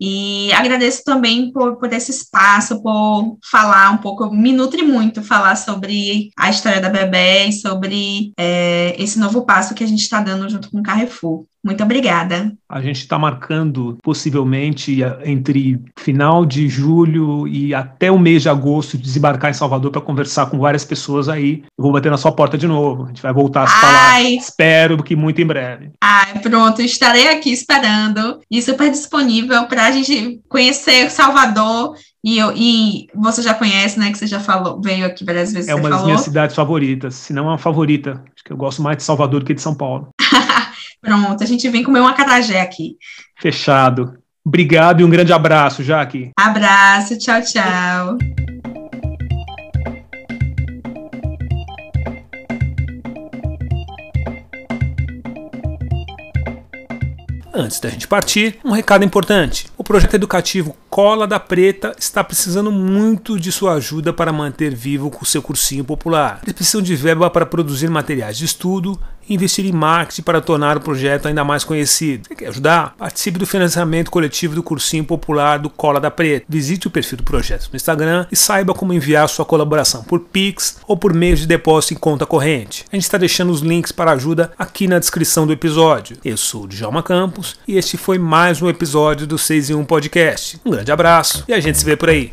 e 0.00 0.52
agradeço 0.52 1.02
também 1.04 1.50
por, 1.50 1.76
por 1.76 1.92
esse 1.92 2.10
espaço, 2.10 2.82
por 2.82 3.38
falar 3.50 3.90
um 3.90 3.98
pouco, 3.98 4.30
me 4.30 4.52
nutre 4.52 4.82
muito 4.82 5.22
falar 5.22 5.56
sobre 5.56 6.30
a 6.38 6.50
história 6.50 6.80
da 6.80 6.90
Bebé 6.90 7.48
e 7.48 7.52
sobre 7.52 8.32
é, 8.36 8.94
esse 8.98 9.18
novo 9.18 9.44
passo 9.44 9.74
que 9.74 9.84
a 9.84 9.86
gente 9.86 10.02
está 10.02 10.20
dando 10.20 10.48
junto 10.48 10.70
com 10.70 10.78
o 10.78 10.82
Carrefour. 10.82 11.46
Muito 11.66 11.82
obrigada. 11.82 12.52
A 12.68 12.80
gente 12.80 13.00
está 13.00 13.18
marcando 13.18 13.98
possivelmente 14.00 15.00
entre 15.24 15.82
final 15.98 16.46
de 16.46 16.68
julho 16.68 17.48
e 17.48 17.74
até 17.74 18.08
o 18.08 18.18
mês 18.20 18.42
de 18.42 18.48
agosto 18.48 18.96
desembarcar 18.96 19.50
em 19.50 19.54
Salvador 19.54 19.90
para 19.90 20.00
conversar 20.00 20.46
com 20.46 20.60
várias 20.60 20.84
pessoas 20.84 21.28
aí. 21.28 21.64
Eu 21.76 21.82
vou 21.82 21.90
bater 21.90 22.08
na 22.08 22.16
sua 22.16 22.30
porta 22.30 22.56
de 22.56 22.68
novo. 22.68 23.04
A 23.04 23.08
gente 23.08 23.20
vai 23.20 23.32
voltar 23.32 23.64
a 23.64 23.66
se 23.66 23.80
falar. 23.80 24.22
Espero 24.22 25.02
que 25.02 25.16
muito 25.16 25.40
em 25.40 25.46
breve. 25.46 25.90
Ai, 26.00 26.38
pronto, 26.38 26.80
estarei 26.80 27.30
aqui 27.30 27.50
esperando 27.50 28.38
e 28.48 28.62
super 28.62 28.88
disponível 28.88 29.66
para 29.66 29.86
a 29.86 29.90
gente 29.90 30.40
conhecer 30.48 31.10
Salvador 31.10 31.96
e, 32.26 32.38
eu, 32.38 32.52
e 32.56 33.06
você 33.14 33.40
já 33.40 33.54
conhece, 33.54 34.00
né? 34.00 34.10
Que 34.10 34.18
você 34.18 34.26
já 34.26 34.40
falou, 34.40 34.80
veio 34.80 35.06
aqui 35.06 35.24
várias 35.24 35.52
vezes. 35.52 35.68
É 35.68 35.76
uma 35.76 35.88
das 35.88 36.04
minhas 36.04 36.22
cidades 36.22 36.56
favoritas, 36.56 37.14
se 37.14 37.32
não 37.32 37.48
é 37.48 37.54
a 37.54 37.58
favorita. 37.58 38.20
Acho 38.34 38.44
que 38.44 38.52
eu 38.52 38.56
gosto 38.56 38.82
mais 38.82 38.96
de 38.96 39.04
Salvador 39.04 39.38
do 39.38 39.46
que 39.46 39.54
de 39.54 39.62
São 39.62 39.76
Paulo. 39.76 40.08
Pronto, 41.06 41.40
a 41.40 41.46
gente 41.46 41.68
vem 41.68 41.84
comer 41.84 42.00
uma 42.00 42.14
carajé 42.14 42.60
aqui. 42.60 42.96
Fechado. 43.38 44.18
Obrigado 44.44 45.00
e 45.00 45.04
um 45.04 45.08
grande 45.08 45.32
abraço, 45.32 45.84
Jaque. 45.84 46.32
Abraço, 46.36 47.16
tchau, 47.16 47.40
tchau. 47.42 48.18
Antes 57.54 57.78
da 57.78 57.88
gente 57.88 58.08
partir, 58.08 58.58
um 58.64 58.72
recado 58.72 59.04
importante. 59.04 59.66
O 59.78 59.84
projeto 59.84 60.14
educativo 60.14 60.76
Cola 60.90 61.26
da 61.26 61.38
Preta 61.38 61.94
está 61.98 62.22
precisando 62.24 62.70
muito 62.72 63.38
de 63.38 63.52
sua 63.52 63.74
ajuda 63.74 64.12
para 64.12 64.32
manter 64.32 64.74
vivo 64.74 65.10
o 65.20 65.24
seu 65.24 65.40
cursinho 65.40 65.84
popular. 65.84 66.40
Eles 66.42 66.52
precisam 66.52 66.82
de 66.82 66.94
verba 66.96 67.30
para 67.30 67.46
produzir 67.46 67.88
materiais 67.88 68.36
de 68.36 68.44
estudo 68.44 68.98
investir 69.28 69.64
em 69.66 69.72
marketing 69.72 70.22
para 70.22 70.40
tornar 70.40 70.76
o 70.76 70.80
projeto 70.80 71.26
ainda 71.26 71.44
mais 71.44 71.64
conhecido. 71.64 72.26
Você 72.28 72.34
quer 72.34 72.48
ajudar? 72.48 72.94
Participe 72.96 73.38
do 73.38 73.46
financiamento 73.46 74.10
coletivo 74.10 74.54
do 74.54 74.62
cursinho 74.62 75.04
popular 75.04 75.58
do 75.58 75.70
Cola 75.70 76.00
da 76.00 76.10
Preta. 76.10 76.46
Visite 76.48 76.86
o 76.86 76.90
perfil 76.90 77.18
do 77.18 77.24
projeto 77.24 77.68
no 77.70 77.76
Instagram 77.76 78.26
e 78.30 78.36
saiba 78.36 78.74
como 78.74 78.92
enviar 78.92 79.28
sua 79.28 79.44
colaboração 79.44 80.02
por 80.04 80.20
Pix 80.20 80.78
ou 80.86 80.96
por 80.96 81.12
meio 81.14 81.36
de 81.36 81.46
depósito 81.46 81.94
em 81.94 81.96
conta 81.96 82.26
corrente. 82.26 82.84
A 82.92 82.96
gente 82.96 83.04
está 83.04 83.18
deixando 83.18 83.50
os 83.50 83.60
links 83.60 83.92
para 83.92 84.12
ajuda 84.12 84.52
aqui 84.58 84.86
na 84.86 84.98
descrição 84.98 85.46
do 85.46 85.52
episódio. 85.52 86.16
Eu 86.24 86.36
sou 86.36 86.64
o 86.64 86.68
Djalma 86.68 87.02
Campos 87.02 87.56
e 87.66 87.76
este 87.76 87.96
foi 87.96 88.18
mais 88.18 88.62
um 88.62 88.68
episódio 88.68 89.26
do 89.26 89.38
6 89.38 89.70
em 89.70 89.74
1 89.74 89.84
Podcast. 89.84 90.60
Um 90.64 90.70
grande 90.70 90.92
abraço 90.92 91.44
e 91.48 91.52
a 91.52 91.60
gente 91.60 91.78
se 91.78 91.84
vê 91.84 91.96
por 91.96 92.08
aí. 92.08 92.32